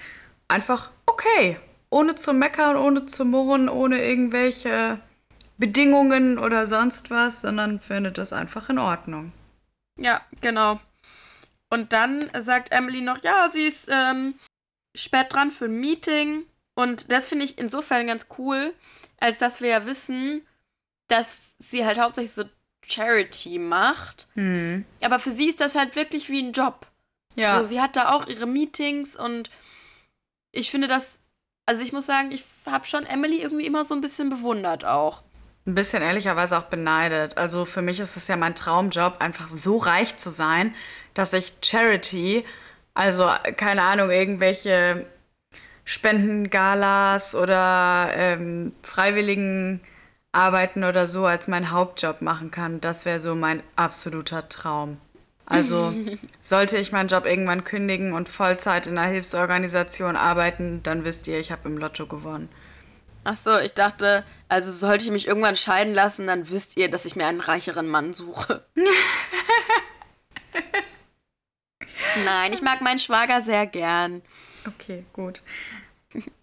einfach 0.50 0.92
okay, 1.06 1.58
ohne 1.90 2.16
zu 2.16 2.34
meckern, 2.34 2.76
ohne 2.76 3.06
zu 3.06 3.24
murren, 3.24 3.70
ohne 3.70 4.04
irgendwelche 4.04 5.00
Bedingungen 5.58 6.38
oder 6.38 6.68
sonst 6.68 7.10
was, 7.10 7.42
sondern 7.42 7.80
findet 7.80 8.18
das 8.18 8.34
einfach 8.34 8.70
in 8.70 8.80
Ordnung. 8.80 9.32
Ja, 9.98 10.22
genau. 10.42 10.80
Und 11.70 11.94
dann 11.94 12.30
sagt 12.42 12.72
Emily 12.72 13.02
noch, 13.02 13.24
ja, 13.24 13.50
sie 13.52 13.64
ist 13.64 13.88
ähm, 13.90 14.36
spät 14.96 15.28
dran 15.30 15.52
für 15.52 15.66
ein 15.66 15.80
Meeting. 15.80 16.44
Und 16.76 17.12
das 17.12 17.28
finde 17.28 17.46
ich 17.46 17.58
insofern 17.58 18.08
ganz 18.08 18.28
cool, 18.38 18.74
als 19.20 19.38
dass 19.38 19.62
wir 19.62 19.70
ja 19.70 19.86
wissen, 19.86 20.42
dass 21.10 21.42
sie 21.60 21.86
halt 21.86 22.00
hauptsächlich 22.00 22.34
so 22.34 22.46
Charity 22.86 23.60
macht. 23.60 24.28
Hm. 24.36 24.86
Aber 25.02 25.20
für 25.20 25.32
sie 25.32 25.50
ist 25.50 25.60
das 25.60 25.76
halt 25.76 25.96
wirklich 25.96 26.30
wie 26.30 26.42
ein 26.42 26.54
Job. 26.54 26.88
Ja. 27.36 27.62
So, 27.62 27.68
sie 27.68 27.82
hat 27.82 27.96
da 27.96 28.14
auch 28.14 28.28
ihre 28.28 28.48
Meetings 28.48 29.16
und 29.16 29.50
ich 30.52 30.72
finde 30.72 30.88
das, 30.88 31.20
also 31.66 31.84
ich 31.84 31.92
muss 31.92 32.06
sagen, 32.06 32.32
ich 32.32 32.44
habe 32.66 32.86
schon 32.86 33.06
Emily 33.06 33.42
irgendwie 33.42 33.68
immer 33.68 33.86
so 33.86 33.94
ein 33.94 34.02
bisschen 34.02 34.30
bewundert 34.30 34.86
auch 34.86 35.22
ein 35.70 35.76
bisschen 35.76 36.02
ehrlicherweise 36.02 36.58
auch 36.58 36.64
beneidet. 36.64 37.38
Also 37.38 37.66
für 37.66 37.82
mich 37.82 38.00
ist 38.00 38.18
es 38.18 38.28
ja 38.28 38.38
mein 38.38 38.56
Traumjob, 38.56 39.18
einfach 39.22 39.48
so 39.50 39.78
reich 39.78 40.18
zu 40.18 40.30
sein, 40.30 40.76
dass 41.14 41.34
ich 41.34 41.54
Charity, 41.64 42.44
also 42.94 43.30
keine 43.56 43.84
Ahnung, 43.84 44.10
irgendwelche 44.10 45.06
Spendengalas 45.86 47.36
oder 47.36 48.10
ähm, 48.14 48.74
freiwilligen 48.84 49.82
Arbeiten 50.32 50.84
oder 50.84 51.08
so 51.08 51.26
als 51.26 51.48
meinen 51.48 51.72
Hauptjob 51.72 52.22
machen 52.22 52.52
kann. 52.52 52.82
Das 52.82 53.06
wäre 53.06 53.20
so 53.20 53.36
mein 53.36 53.64
absoluter 53.76 54.48
Traum. 54.50 54.98
Also 55.46 55.94
sollte 56.42 56.78
ich 56.78 56.92
meinen 56.92 57.10
Job 57.10 57.26
irgendwann 57.26 57.64
kündigen 57.64 58.14
und 58.14 58.30
Vollzeit 58.30 58.86
in 58.88 58.98
einer 58.98 59.12
Hilfsorganisation 59.12 60.16
arbeiten, 60.16 60.82
dann 60.84 61.04
wisst 61.06 61.28
ihr, 61.28 61.40
ich 61.40 61.52
habe 61.52 61.68
im 61.68 61.78
Lotto 61.78 62.06
gewonnen. 62.06 62.50
Ach 63.24 63.36
so, 63.36 63.58
ich 63.58 63.74
dachte, 63.74 64.24
also 64.48 64.72
sollte 64.72 65.06
ich 65.06 65.12
mich 65.12 65.28
irgendwann 65.28 65.56
scheiden 65.56 65.94
lassen, 65.94 66.28
dann 66.28 66.50
wisst 66.50 66.78
ihr, 66.78 66.90
dass 66.90 67.06
ich 67.06 67.16
mir 67.16 67.26
einen 67.28 67.42
reicheren 67.42 67.88
Mann 67.88 68.14
suche. 68.14 68.64
Nein, 72.24 72.54
ich 72.54 72.62
mag 72.62 72.82
meinen 72.82 73.00
Schwager 73.00 73.42
sehr 73.42 73.66
gern. 73.66 74.22
Okay, 74.66 75.06
gut. 75.14 75.42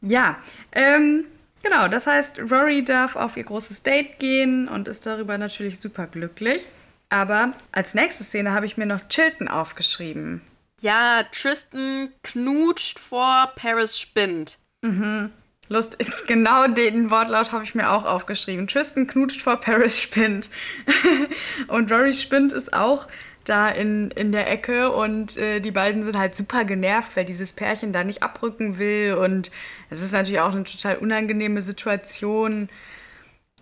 Ja, 0.01 0.39
ähm, 0.73 1.27
genau, 1.63 1.89
das 1.89 2.07
heißt, 2.07 2.39
Rory 2.51 2.85
darf 2.85 3.17
auf 3.17 3.37
ihr 3.37 3.45
großes 3.45 3.83
Date 3.83 4.19
gehen 4.19 4.69
und 4.69 4.89
ist 4.89 5.07
darüber 5.07 5.39
natürlich 5.39 5.81
super 5.81 6.07
glücklich. 6.07 6.67
Aber 7.09 7.53
als 7.73 7.95
nächste 7.95 8.25
Szene 8.25 8.53
habe 8.53 8.67
ich 8.67 8.77
mir 8.77 8.87
noch 8.87 9.07
Chilton 9.09 9.49
aufgeschrieben. 9.49 10.43
Ja, 10.81 11.23
Tristan 11.33 12.11
knutscht 12.23 12.99
vor 12.99 13.53
Paris 13.55 13.99
spinnt. 13.99 14.59
Mhm. 14.83 15.31
Lustig, 15.69 16.13
genau 16.27 16.69
den 16.69 17.11
Wortlaut 17.11 17.53
habe 17.53 17.65
ich 17.65 17.75
mir 17.75 17.91
auch 17.91 18.05
aufgeschrieben. 18.05 18.67
Tristan 18.67 19.07
knutscht 19.07 19.41
vor 19.41 19.57
Paris 19.57 20.01
spinnt. 20.01 20.51
und 21.69 21.91
Rory 21.91 22.13
spinnt 22.13 22.53
ist 22.53 22.73
auch 22.73 23.09
da 23.49 23.69
in, 23.69 24.11
in 24.11 24.33
der 24.33 24.51
Ecke 24.51 24.93
und 24.93 25.37
äh, 25.37 25.61
die 25.61 25.71
beiden 25.71 26.03
sind 26.03 26.19
halt 26.19 26.35
super 26.35 26.65
genervt, 26.65 27.17
weil 27.17 27.25
dieses 27.25 27.53
Pärchen 27.53 27.93
da 27.93 28.05
nicht 28.05 28.23
abrücken 28.23 28.79
will 28.79 29.15
und 29.15 29.51
es 29.91 30.03
ist 30.03 30.13
natürlich 30.13 30.41
auch 30.41 30.53
eine 30.53 30.65
total 30.65 30.97
unangenehme 30.99 31.63
Situation. 31.63 32.69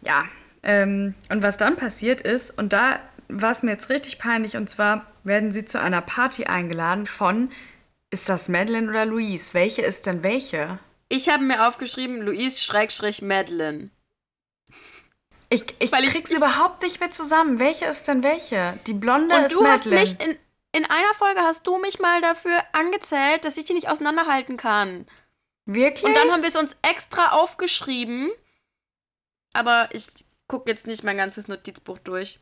Ja, 0.02 0.24
ähm, 0.62 1.14
und 1.30 1.42
was 1.42 1.56
dann 1.56 1.76
passiert 1.76 2.20
ist, 2.20 2.50
und 2.56 2.72
da 2.72 2.98
war 3.28 3.50
es 3.50 3.62
mir 3.62 3.72
jetzt 3.72 3.90
richtig 3.90 4.18
peinlich, 4.18 4.56
und 4.56 4.68
zwar 4.68 5.06
werden 5.22 5.52
sie 5.52 5.64
zu 5.64 5.80
einer 5.80 6.00
Party 6.00 6.44
eingeladen 6.44 7.06
von, 7.06 7.50
ist 8.10 8.28
das 8.28 8.48
Madeline 8.48 8.88
oder 8.88 9.06
Louise? 9.06 9.54
Welche 9.54 9.82
ist 9.82 10.06
denn 10.06 10.22
welche? 10.22 10.78
Ich 11.08 11.28
habe 11.28 11.44
mir 11.44 11.68
aufgeschrieben, 11.68 12.22
Louise 12.22 12.62
Schrägstrich 12.62 13.22
Madeline. 13.22 13.90
Ich, 15.54 15.64
ich 15.78 15.92
Weil 15.92 16.06
krieg's 16.08 16.30
ich, 16.30 16.36
überhaupt 16.36 16.82
nicht 16.82 17.00
mehr 17.00 17.10
zusammen. 17.10 17.58
Welche 17.58 17.86
ist 17.86 18.08
denn 18.08 18.22
welche? 18.22 18.78
Die 18.86 18.92
blonde 18.92 19.36
und 19.36 19.44
ist 19.44 19.54
du 19.54 19.62
Madeline. 19.62 20.00
Hast 20.00 20.18
mich 20.18 20.28
in, 20.28 20.36
in 20.72 20.84
einer 20.84 21.14
Folge 21.14 21.40
hast 21.40 21.66
du 21.66 21.78
mich 21.78 22.00
mal 22.00 22.20
dafür 22.20 22.60
angezählt, 22.72 23.44
dass 23.44 23.56
ich 23.56 23.64
die 23.64 23.74
nicht 23.74 23.88
auseinanderhalten 23.88 24.56
kann. 24.56 25.06
Wirklich? 25.66 26.04
Und 26.04 26.14
dann 26.14 26.30
haben 26.30 26.42
wir 26.42 26.48
es 26.48 26.56
uns 26.56 26.76
extra 26.82 27.32
aufgeschrieben. 27.32 28.30
Aber 29.52 29.88
ich 29.92 30.08
gucke 30.48 30.70
jetzt 30.70 30.86
nicht 30.86 31.04
mein 31.04 31.16
ganzes 31.16 31.46
Notizbuch 31.46 31.98
durch. 32.00 32.40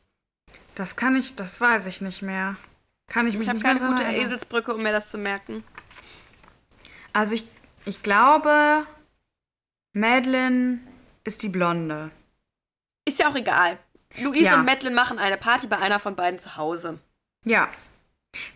Das 0.74 0.96
kann 0.96 1.14
ich, 1.14 1.34
das 1.34 1.60
weiß 1.60 1.86
ich 1.86 2.00
nicht 2.00 2.22
mehr. 2.22 2.56
Kann 3.08 3.26
ich 3.26 3.36
mich 3.36 3.46
ich 3.46 3.52
nicht 3.52 3.62
mehr 3.62 3.74
Ich 3.74 3.80
habe 3.80 3.94
keine 3.94 4.02
gute 4.02 4.24
Eselsbrücke, 4.24 4.74
um 4.74 4.82
mir 4.82 4.92
das 4.92 5.08
zu 5.08 5.18
merken. 5.18 5.62
Also 7.12 7.34
ich 7.34 7.46
ich 7.84 8.02
glaube, 8.02 8.86
Madeline 9.92 10.80
ist 11.24 11.42
die 11.42 11.48
Blonde. 11.48 12.10
Ist 13.12 13.18
ja 13.18 13.28
auch 13.28 13.36
egal. 13.36 13.78
Louise 14.22 14.46
ja. 14.46 14.54
und 14.54 14.64
Madeline 14.64 14.96
machen 14.96 15.18
eine 15.18 15.36
Party 15.36 15.66
bei 15.66 15.76
einer 15.76 15.98
von 15.98 16.16
beiden 16.16 16.38
zu 16.38 16.56
Hause. 16.56 16.98
Ja. 17.44 17.68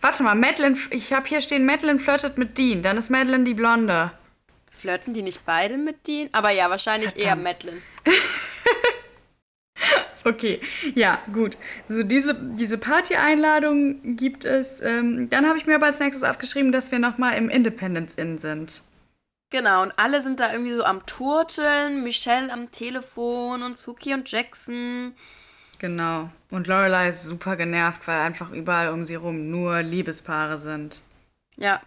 Warte 0.00 0.22
mal, 0.22 0.34
Madeline, 0.34 0.78
ich 0.88 1.12
habe 1.12 1.28
hier 1.28 1.42
stehen, 1.42 1.66
Madeline 1.66 1.98
flirtet 1.98 2.38
mit 2.38 2.56
Dean. 2.56 2.80
Dann 2.80 2.96
ist 2.96 3.10
Madeline 3.10 3.44
die 3.44 3.52
Blonde. 3.52 4.12
Flirten 4.70 5.12
die 5.12 5.20
nicht 5.20 5.44
beide 5.44 5.76
mit 5.76 6.06
Dean? 6.06 6.30
Aber 6.32 6.52
ja, 6.52 6.70
wahrscheinlich 6.70 7.10
Verdammt. 7.10 7.26
eher 7.26 7.36
Madeline. 7.36 7.82
okay, 10.24 10.58
ja, 10.94 11.18
gut. 11.34 11.58
So, 11.86 12.02
diese, 12.02 12.34
diese 12.34 12.78
Party-Einladung 12.78 14.16
gibt 14.16 14.46
es. 14.46 14.80
Ähm, 14.80 15.28
dann 15.28 15.46
habe 15.46 15.58
ich 15.58 15.66
mir 15.66 15.74
aber 15.74 15.86
als 15.86 16.00
nächstes 16.00 16.26
aufgeschrieben, 16.26 16.72
dass 16.72 16.92
wir 16.92 16.98
nochmal 16.98 17.36
im 17.36 17.50
Independence 17.50 18.14
Inn 18.14 18.38
sind. 18.38 18.84
Genau, 19.50 19.82
und 19.82 19.96
alle 19.98 20.22
sind 20.22 20.40
da 20.40 20.52
irgendwie 20.52 20.72
so 20.72 20.84
am 20.84 21.06
Turteln, 21.06 22.02
Michelle 22.02 22.52
am 22.52 22.72
Telefon 22.72 23.62
und 23.62 23.76
Suki 23.76 24.12
und 24.12 24.30
Jackson. 24.30 25.14
Genau. 25.78 26.28
Und 26.50 26.66
Lorelei 26.66 27.08
ist 27.08 27.24
super 27.24 27.56
genervt, 27.56 28.06
weil 28.06 28.20
einfach 28.20 28.50
überall 28.50 28.90
um 28.90 29.04
sie 29.04 29.14
rum 29.14 29.50
nur 29.50 29.82
Liebespaare 29.82 30.58
sind. 30.58 31.02
Ja. 31.56 31.80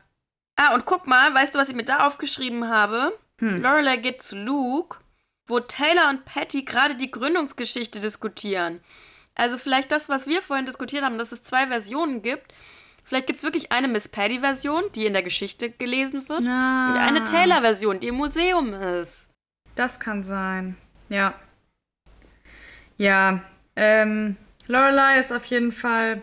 Ah, 0.56 0.74
und 0.74 0.86
guck 0.86 1.08
mal, 1.08 1.34
weißt 1.34 1.56
du, 1.56 1.60
was 1.60 1.70
ich 1.70 1.76
mir 1.76 1.86
da 1.86 2.06
aufgeschrieben 2.06 2.70
habe? 2.70 3.18
Hm. 3.40 3.62
Lorelei 3.62 3.98
geht 3.98 4.22
zu 4.22 4.38
Luke, 4.38 5.00
wo 5.46 5.60
Taylor 5.60 6.10
und 6.10 6.26
Patty 6.26 6.64
gerade 6.64 6.96
die 6.96 7.12
Gründungsgeschichte 7.12 8.00
diskutieren. 8.00 8.82
Also 9.36 9.58
vielleicht 9.58 9.92
das, 9.92 10.10
was 10.10 10.28
wir 10.28 10.42
vorhin 10.42 10.66
diskutiert 10.66 11.04
haben, 11.04 11.18
dass 11.18 11.32
es 11.32 11.44
zwei 11.44 11.68
Versionen 11.68 12.22
gibt. 12.22 12.54
Vielleicht 13.10 13.26
gibt 13.26 13.38
es 13.38 13.44
wirklich 13.44 13.72
eine 13.72 13.88
Miss 13.88 14.08
Paddy-Version, 14.08 14.84
die 14.94 15.08
in 15.08 15.14
der 15.14 15.24
Geschichte 15.24 15.72
gelesen 15.72 16.30
wird. 16.30 16.44
Ah. 16.48 16.92
Und 16.92 16.98
eine 17.00 17.24
Taylor-Version, 17.24 18.00
die 18.00 18.10
im 18.10 18.16
Museum 18.16 18.72
ist. 18.76 19.28
Das 19.74 20.00
kann 20.00 20.22
sein. 20.22 20.78
Ja. 21.10 21.34
Ja. 22.98 23.42
Ähm, 23.76 24.38
Lorelei 24.68 25.18
ist 25.18 25.34
auf 25.34 25.46
jeden 25.46 25.72
Fall 25.72 26.22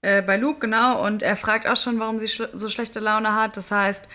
äh, 0.00 0.22
bei 0.22 0.38
Luke, 0.38 0.60
genau. 0.60 1.04
Und 1.04 1.22
er 1.22 1.36
fragt 1.36 1.68
auch 1.68 1.76
schon, 1.76 2.00
warum 2.00 2.18
sie 2.18 2.28
sch 2.28 2.40
so 2.54 2.70
schlechte 2.70 3.00
Laune 3.00 3.34
hat. 3.34 3.58
Das 3.58 3.70
heißt, 3.70 4.08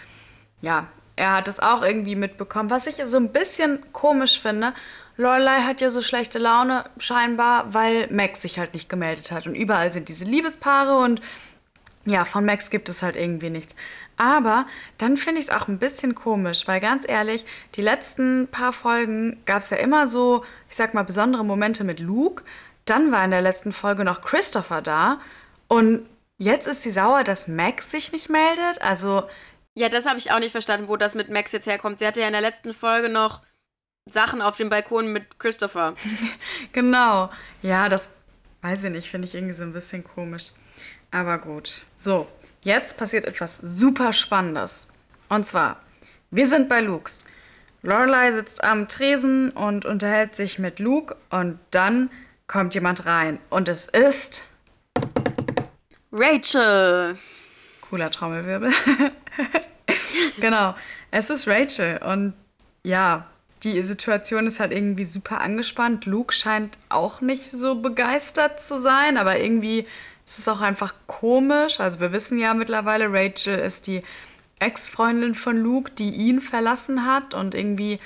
ja, 0.62 0.88
er 1.16 1.34
hat 1.34 1.48
es 1.48 1.60
auch 1.60 1.84
irgendwie 1.84 2.16
mitbekommen. 2.16 2.72
Was 2.72 2.88
ich 2.88 2.96
so 2.96 3.18
ein 3.18 3.32
bisschen 3.32 3.86
komisch 3.94 4.40
finde, 4.40 4.74
Lorelei 5.16 5.62
hat 5.62 5.80
ja 5.80 5.92
so 5.92 6.02
schlechte 6.02 6.40
Laune 6.40 6.86
scheinbar, 6.98 7.72
weil 7.72 8.08
Max 8.10 8.42
sich 8.42 8.58
halt 8.58 8.74
nicht 8.74 8.90
gemeldet 8.90 9.32
hat. 9.32 9.46
Und 9.46 9.54
überall 9.54 9.94
sind 9.94 10.10
diese 10.10 10.26
Liebespaare 10.26 10.98
und 10.98 11.22
ja, 12.06 12.26
von 12.26 12.46
Max 12.46 12.70
gibt 12.70 12.90
es 12.90 13.04
halt 13.04 13.16
irgendwie 13.16 13.50
nichts. 13.50 13.76
Aber 14.18 14.66
dann 14.98 15.18
finde 15.18 15.42
ich 15.42 15.48
es 15.48 15.54
auch 15.54 15.68
ein 15.68 15.80
bisschen 15.80 16.16
komisch, 16.16 16.68
weil 16.68 16.80
ganz 16.80 17.08
ehrlich, 17.08 17.46
die 17.76 17.82
letzten 17.82 18.48
paar 18.48 18.74
Folgen 18.74 19.42
gab 19.46 19.60
es 19.60 19.70
ja 19.70 19.78
immer 19.78 20.08
so, 20.08 20.44
ich 20.70 20.76
sag 20.76 20.94
mal, 20.94 21.04
besondere 21.04 21.46
Momente 21.46 21.84
mit 21.84 22.00
Luke. 22.00 22.44
Dann 22.86 23.12
war 23.12 23.24
in 23.24 23.32
der 23.32 23.42
letzten 23.42 23.72
Folge 23.72 24.04
noch 24.04 24.22
Christopher 24.22 24.82
da. 24.82 25.20
Und 25.68 26.06
jetzt 26.38 26.68
ist 26.68 26.82
sie 26.82 26.92
sauer, 26.92 27.24
dass 27.24 27.48
Max 27.48 27.92
sich 27.92 28.12
nicht 28.12 28.30
meldet. 28.30 28.82
Also. 28.82 29.24
Ja, 29.76 29.88
das 29.88 30.06
habe 30.06 30.18
ich 30.18 30.32
auch 30.32 30.40
nicht 30.40 30.52
verstanden, 30.52 30.88
wo 30.88 30.98
das 30.98 31.16
mit 31.16 31.30
Max 31.30 31.52
jetzt 31.52 31.68
herkommt. 31.68 32.00
Sie 32.00 32.08
hatte 32.08 32.22
ja 32.22 32.28
in 32.28 32.34
der 32.34 32.42
letzten 32.42 32.74
Folge 32.74 33.10
noch 33.10 33.42
Sachen 34.06 34.42
auf 34.42 34.58
dem 34.58 34.70
Balkon 34.70 35.14
mit 35.14 35.40
Christopher. 35.40 35.94
genau. 36.74 37.30
Ja, 37.62 37.88
das 37.88 38.10
weiß 38.62 38.86
ich 38.86 38.92
nicht, 38.92 39.10
finde 39.10 39.28
ich 39.28 39.36
irgendwie 39.36 39.54
so 39.54 39.64
ein 39.64 39.74
bisschen 39.74 40.04
komisch. 40.04 40.52
Aber 41.12 41.38
gut. 41.38 41.84
So, 41.96 42.28
jetzt 42.62 42.98
passiert 42.98 43.26
etwas 43.26 43.58
super 43.58 44.14
Spannendes. 44.14 44.88
Und 45.30 45.46
zwar, 45.46 45.80
wir 46.32 46.48
sind 46.48 46.70
bei 46.70 46.82
Lukes. 46.82 47.26
Lorelei 47.82 48.32
sitzt 48.32 48.64
am 48.64 48.88
Tresen 48.88 49.52
und 49.52 49.86
unterhält 49.86 50.36
sich 50.36 50.60
mit 50.60 50.80
Luke 50.80 51.16
und 51.30 51.60
dann 51.72 52.12
kommt 52.48 52.74
jemand 52.74 53.06
rein. 53.06 53.40
Und 53.50 53.70
es 53.70 53.88
ist. 53.88 54.44
Rachel! 56.12 57.18
Cooler 57.82 58.12
Trommelwirbel. 58.12 58.72
genau, 60.40 60.76
es 61.12 61.30
ist 61.30 61.48
Rachel. 61.48 62.00
Und 62.04 62.34
ja, 62.84 63.28
die 63.64 63.82
Situation 63.84 64.48
ist 64.48 64.60
halt 64.60 64.72
irgendwie 64.72 65.06
super 65.06 65.42
angespannt. 65.42 66.06
Luke 66.06 66.34
scheint 66.34 66.78
auch 66.90 67.22
nicht 67.22 67.52
so 67.52 67.76
begeistert 67.76 68.60
zu 68.60 68.80
sein, 68.80 69.18
aber 69.18 69.40
irgendwie 69.40 69.86
es 70.30 70.38
ist 70.38 70.48
auch 70.48 70.62
einfach 70.62 70.94
komisch. 71.08 71.80
Also 71.80 72.00
wir 72.00 72.12
wissen 72.12 72.38
ja 72.38 72.54
mittlerweile, 72.54 73.12
Rachel 73.12 73.58
ist 73.58 73.88
die 73.88 74.04
Ex-Freundin 74.60 75.34
von 75.34 75.58
Luke, 75.58 75.92
die 75.92 76.12
ihn 76.12 76.40
verlassen 76.40 77.08
hat. 77.08 77.34
Und 77.34 77.56
irgendwie, 77.56 77.98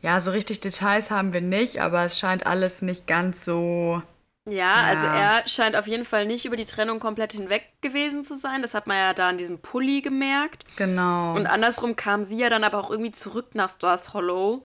ja, 0.00 0.20
so 0.22 0.30
richtig 0.30 0.60
Details 0.60 1.10
haben 1.10 1.34
wir 1.34 1.42
nicht, 1.42 1.82
aber 1.82 2.02
es 2.04 2.18
scheint 2.18 2.46
alles 2.46 2.80
nicht 2.80 3.06
ganz 3.06 3.44
so. 3.44 4.00
Ja, 4.48 4.54
ja, 4.54 4.82
also 4.84 5.06
er 5.06 5.48
scheint 5.48 5.76
auf 5.76 5.86
jeden 5.86 6.06
Fall 6.06 6.24
nicht 6.24 6.46
über 6.46 6.56
die 6.56 6.64
Trennung 6.64 6.98
komplett 6.98 7.32
hinweg 7.32 7.64
gewesen 7.82 8.24
zu 8.24 8.36
sein. 8.36 8.62
Das 8.62 8.72
hat 8.72 8.86
man 8.86 8.96
ja 8.96 9.12
da 9.12 9.28
an 9.28 9.36
diesem 9.36 9.58
Pulli 9.58 10.00
gemerkt. 10.00 10.64
Genau. 10.76 11.34
Und 11.34 11.46
andersrum 11.46 11.94
kam 11.94 12.24
sie 12.24 12.38
ja 12.38 12.48
dann 12.48 12.64
aber 12.64 12.78
auch 12.78 12.90
irgendwie 12.90 13.10
zurück 13.10 13.54
nach 13.54 13.68
Stars 13.68 14.14
Hollow. 14.14 14.62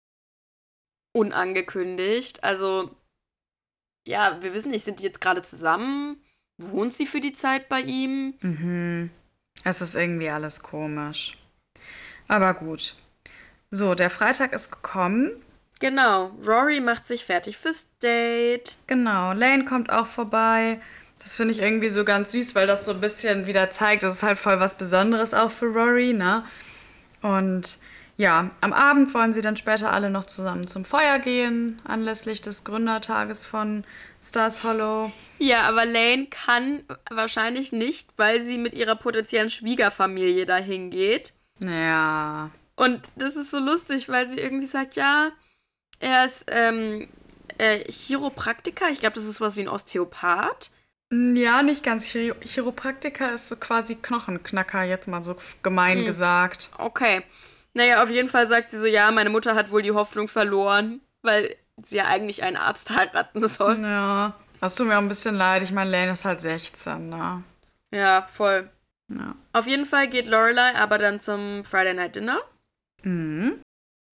Unangekündigt. 1.16 2.44
Also, 2.44 2.94
ja, 4.06 4.38
wir 4.42 4.52
wissen 4.54 4.70
nicht, 4.70 4.84
sind 4.84 5.00
die 5.00 5.04
jetzt 5.04 5.20
gerade 5.20 5.42
zusammen? 5.42 6.22
Wohnt 6.58 6.94
sie 6.94 7.06
für 7.06 7.20
die 7.20 7.32
Zeit 7.32 7.68
bei 7.68 7.80
ihm? 7.80 8.34
Mhm. 8.40 9.10
Es 9.64 9.80
ist 9.80 9.94
irgendwie 9.94 10.30
alles 10.30 10.62
komisch. 10.62 11.36
Aber 12.28 12.54
gut. 12.54 12.94
So, 13.70 13.94
der 13.94 14.10
Freitag 14.10 14.52
ist 14.52 14.70
gekommen. 14.70 15.30
Genau, 15.80 16.32
Rory 16.46 16.80
macht 16.80 17.06
sich 17.06 17.24
fertig 17.24 17.58
fürs 17.58 17.86
Date. 18.02 18.76
Genau, 18.86 19.32
Lane 19.32 19.64
kommt 19.64 19.90
auch 19.90 20.06
vorbei. 20.06 20.80
Das 21.18 21.36
finde 21.36 21.52
ich 21.52 21.60
irgendwie 21.60 21.90
so 21.90 22.04
ganz 22.04 22.32
süß, 22.32 22.54
weil 22.54 22.66
das 22.66 22.84
so 22.84 22.92
ein 22.92 23.00
bisschen 23.00 23.46
wieder 23.46 23.70
zeigt, 23.70 24.02
das 24.02 24.16
ist 24.16 24.22
halt 24.22 24.38
voll 24.38 24.60
was 24.60 24.78
Besonderes 24.78 25.34
auch 25.34 25.50
für 25.50 25.66
Rory, 25.66 26.12
ne? 26.12 26.44
Und 27.22 27.78
ja, 28.16 28.50
am 28.60 28.72
Abend 28.72 29.12
wollen 29.12 29.32
sie 29.32 29.42
dann 29.42 29.56
später 29.56 29.92
alle 29.92 30.08
noch 30.08 30.24
zusammen 30.24 30.66
zum 30.66 30.84
Feuer 30.84 31.18
gehen, 31.18 31.80
anlässlich 31.84 32.40
des 32.40 32.64
Gründertages 32.64 33.44
von 33.44 33.84
Stars 34.22 34.64
Hollow. 34.64 35.12
Ja, 35.38 35.62
aber 35.62 35.84
Lane 35.84 36.26
kann 36.30 36.84
wahrscheinlich 37.10 37.72
nicht, 37.72 38.08
weil 38.16 38.42
sie 38.42 38.56
mit 38.56 38.72
ihrer 38.72 38.96
potenziellen 38.96 39.50
Schwiegerfamilie 39.50 40.46
dahin 40.46 40.90
geht. 40.90 41.34
Ja. 41.58 42.50
Und 42.74 43.10
das 43.16 43.36
ist 43.36 43.50
so 43.50 43.58
lustig, 43.58 44.08
weil 44.08 44.30
sie 44.30 44.38
irgendwie 44.38 44.66
sagt, 44.66 44.96
ja, 44.96 45.30
er 45.98 46.24
ist 46.24 46.46
ähm, 46.50 47.08
äh, 47.58 47.80
Chiropraktiker. 47.90 48.88
Ich 48.90 49.00
glaube, 49.00 49.14
das 49.14 49.24
ist 49.24 49.36
sowas 49.36 49.56
wie 49.56 49.62
ein 49.62 49.68
Osteopath. 49.68 50.70
Ja, 51.12 51.62
nicht 51.62 51.84
ganz. 51.84 52.06
Chiro 52.06 52.34
Chiropraktiker 52.40 53.32
ist 53.32 53.48
so 53.48 53.56
quasi 53.56 53.94
Knochenknacker, 53.94 54.82
jetzt 54.82 55.06
mal 55.06 55.22
so 55.22 55.36
gemein 55.62 55.98
hm. 55.98 56.06
gesagt. 56.06 56.70
Okay. 56.78 57.22
Naja, 57.76 58.02
auf 58.02 58.08
jeden 58.08 58.30
Fall 58.30 58.48
sagt 58.48 58.70
sie 58.70 58.80
so, 58.80 58.86
ja, 58.86 59.10
meine 59.10 59.28
Mutter 59.28 59.54
hat 59.54 59.70
wohl 59.70 59.82
die 59.82 59.92
Hoffnung 59.92 60.28
verloren, 60.28 61.02
weil 61.20 61.54
sie 61.84 61.96
ja 61.96 62.06
eigentlich 62.06 62.42
einen 62.42 62.56
Arzt 62.56 62.90
heiraten 62.90 63.46
soll. 63.46 63.78
Ja. 63.82 64.34
Das 64.62 64.76
tut 64.76 64.86
mir 64.86 64.94
auch 64.94 65.02
ein 65.02 65.08
bisschen 65.08 65.34
leid. 65.34 65.62
Ich 65.62 65.72
meine, 65.72 65.90
Lane 65.90 66.12
ist 66.12 66.24
halt 66.24 66.40
16, 66.40 67.10
ne? 67.10 67.42
Ja, 67.92 68.26
voll. 68.30 68.70
Ja. 69.12 69.34
Auf 69.52 69.66
jeden 69.66 69.84
Fall 69.84 70.08
geht 70.08 70.26
Lorelei 70.26 70.74
aber 70.74 70.96
dann 70.96 71.20
zum 71.20 71.66
Friday 71.66 71.92
Night 71.92 72.16
Dinner. 72.16 72.40
Mhm. 73.02 73.60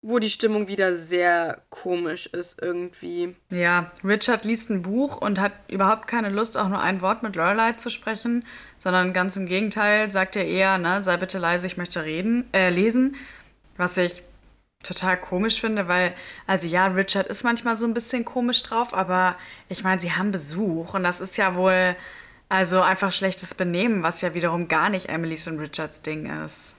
Wo 0.01 0.17
die 0.17 0.31
Stimmung 0.31 0.67
wieder 0.67 0.97
sehr 0.97 1.61
komisch 1.69 2.25
ist 2.25 2.59
irgendwie. 2.59 3.35
Ja, 3.51 3.91
Richard 4.03 4.43
liest 4.43 4.71
ein 4.71 4.81
Buch 4.81 5.17
und 5.17 5.39
hat 5.39 5.51
überhaupt 5.67 6.07
keine 6.07 6.31
Lust, 6.31 6.57
auch 6.57 6.69
nur 6.69 6.81
ein 6.81 7.01
Wort 7.01 7.21
mit 7.21 7.35
Lorelei 7.35 7.73
zu 7.73 7.91
sprechen, 7.91 8.43
sondern 8.79 9.13
ganz 9.13 9.35
im 9.35 9.45
Gegenteil 9.45 10.09
sagt 10.09 10.35
er 10.35 10.47
eher, 10.47 10.79
ne, 10.79 11.03
sei 11.03 11.17
bitte 11.17 11.37
leise, 11.37 11.67
ich 11.67 11.77
möchte 11.77 12.03
reden, 12.03 12.51
äh, 12.51 12.71
lesen. 12.71 13.15
Was 13.81 13.97
ich 13.97 14.21
total 14.83 15.19
komisch 15.19 15.59
finde, 15.59 15.87
weil, 15.87 16.13
also 16.45 16.67
ja, 16.67 16.85
Richard 16.85 17.25
ist 17.25 17.43
manchmal 17.43 17.75
so 17.77 17.87
ein 17.87 17.95
bisschen 17.95 18.25
komisch 18.25 18.61
drauf, 18.61 18.93
aber 18.93 19.35
ich 19.69 19.83
meine, 19.83 19.99
sie 19.99 20.11
haben 20.11 20.29
Besuch 20.29 20.93
und 20.93 21.03
das 21.03 21.19
ist 21.19 21.35
ja 21.35 21.55
wohl 21.55 21.95
also 22.47 22.81
einfach 22.81 23.11
schlechtes 23.11 23.55
Benehmen, 23.55 24.03
was 24.03 24.21
ja 24.21 24.35
wiederum 24.35 24.67
gar 24.67 24.89
nicht 24.89 25.09
Emilys 25.09 25.47
und 25.47 25.57
Richards 25.57 26.03
Ding 26.03 26.27
ist. 26.45 26.75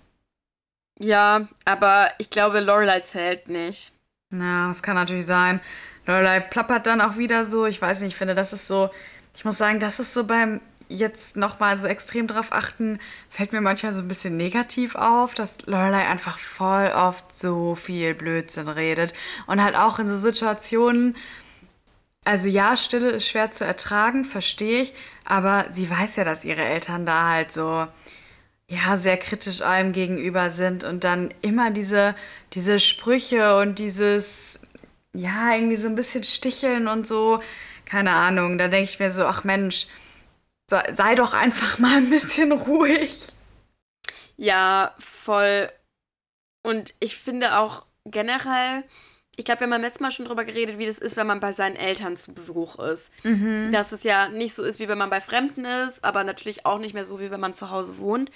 Ja, 1.01 1.49
aber 1.65 2.09
ich 2.19 2.31
glaube, 2.31 2.61
Lorelei 2.61 3.01
zählt 3.01 3.49
nicht. 3.49 3.91
Ja, 4.31 4.69
das 4.69 4.85
kann 4.85 4.95
natürlich 4.95 5.27
sein. 5.27 5.61
Lorelei 6.07 6.39
plappert 6.39 6.87
dann 6.87 7.01
auch 7.01 7.17
wieder 7.17 7.45
so. 7.45 7.67
Ich 7.67 7.83
weiß 7.83 8.01
nicht, 8.01 8.13
ich 8.13 8.17
finde, 8.17 8.37
das 8.37 8.53
ist 8.53 8.69
so, 8.69 8.91
ich 9.35 9.45
muss 9.45 9.59
sagen, 9.59 9.81
das 9.81 9.99
ist 9.99 10.15
so 10.15 10.23
beim 10.23 10.61
jetzt 10.93 11.37
nochmal 11.37 11.79
so 11.79 11.87
extrem 11.87 12.27
drauf 12.27 12.53
achten, 12.53 12.99
fällt 13.29 13.53
mir 13.53 13.61
manchmal 13.61 13.93
so 13.93 14.01
ein 14.01 14.09
bisschen 14.09 14.37
negativ 14.37 14.95
auf, 14.95 15.35
dass 15.35 15.67
Lorelei 15.67 16.07
einfach 16.07 16.39
voll 16.39 16.93
oft 16.95 17.35
so 17.35 17.75
viel 17.75 18.15
Blödsinn 18.15 18.69
redet. 18.69 19.15
Und 19.47 19.63
halt 19.63 19.77
auch 19.77 19.99
in 19.99 20.07
so 20.07 20.17
Situationen, 20.17 21.17
also 22.25 22.49
ja, 22.49 22.77
Stille 22.77 23.11
ist 23.11 23.29
schwer 23.29 23.51
zu 23.51 23.65
ertragen, 23.65 24.25
verstehe 24.25 24.83
ich, 24.83 24.95
aber 25.25 25.67
sie 25.71 25.91
weiß 25.91 26.17
ja, 26.17 26.25
dass 26.25 26.45
ihre 26.45 26.63
Eltern 26.63 27.05
da 27.07 27.29
halt 27.31 27.53
so, 27.53 27.87
ja, 28.69 28.97
sehr 28.97 29.17
kritisch 29.17 29.63
allem 29.63 29.93
gegenüber 29.93 30.51
sind 30.51 30.85
und 30.85 31.05
dann 31.05 31.35
immer 31.43 31.71
diese, 31.71 32.15
diese 32.53 32.79
Sprüche 32.79 33.57
und 33.57 33.79
dieses, 33.79 34.61
ja, 35.13 35.55
irgendwie 35.55 35.77
so 35.77 35.89
ein 35.89 35.95
bisschen 35.95 36.23
sticheln 36.23 36.89
und 36.89 37.07
so. 37.07 37.43
Keine 37.85 38.13
Ahnung, 38.13 38.57
da 38.57 38.69
denke 38.69 38.89
ich 38.89 38.99
mir 38.99 39.11
so, 39.11 39.25
ach 39.27 39.45
Mensch, 39.45 39.87
sei, 40.93 41.15
doch 41.15 41.33
einfach 41.33 41.79
mal 41.79 41.97
ein 41.97 42.11
bisschen 42.11 42.53
ruhig. 42.53 43.29
Ja, 44.37 44.95
voll. 44.99 45.71
Und 46.63 46.95
ich 47.01 47.17
finde 47.17 47.59
auch 47.59 47.87
generell, 48.05 48.85
ich 49.37 49.45
glaube, 49.45 49.61
wir 49.61 49.71
haben 49.71 49.81
letztes 49.81 50.01
Mal 50.01 50.11
schon 50.11 50.27
drüber 50.27 50.45
geredet, 50.45 50.79
wie 50.79 50.87
das 50.87 50.99
ist, 50.99 51.17
wenn 51.17 51.27
man 51.27 51.41
bei 51.41 51.53
seinen 51.53 51.77
Eltern 51.77 52.17
zu 52.17 52.33
Besuch 52.33 52.79
ist. 52.79 53.11
Mhm. 53.25 53.71
Dass 53.73 53.93
es 53.93 54.03
ja 54.03 54.29
nicht 54.29 54.55
so 54.55 54.63
ist, 54.63 54.79
wie 54.79 54.89
wenn 54.89 54.99
man 54.99 55.11
bei 55.11 55.21
Fremden 55.21 55.65
ist, 55.65 56.05
aber 56.05 56.25
natürlich 56.25 56.67
auch 56.67 56.79
nicht 56.79 56.95
mehr 56.95 57.07
so, 57.07 57.21
wie 57.21 57.31
wenn 57.31 57.41
man 57.41 57.55
zu 57.55 57.71
Hause 57.71 57.99
wohnt. 57.99 58.31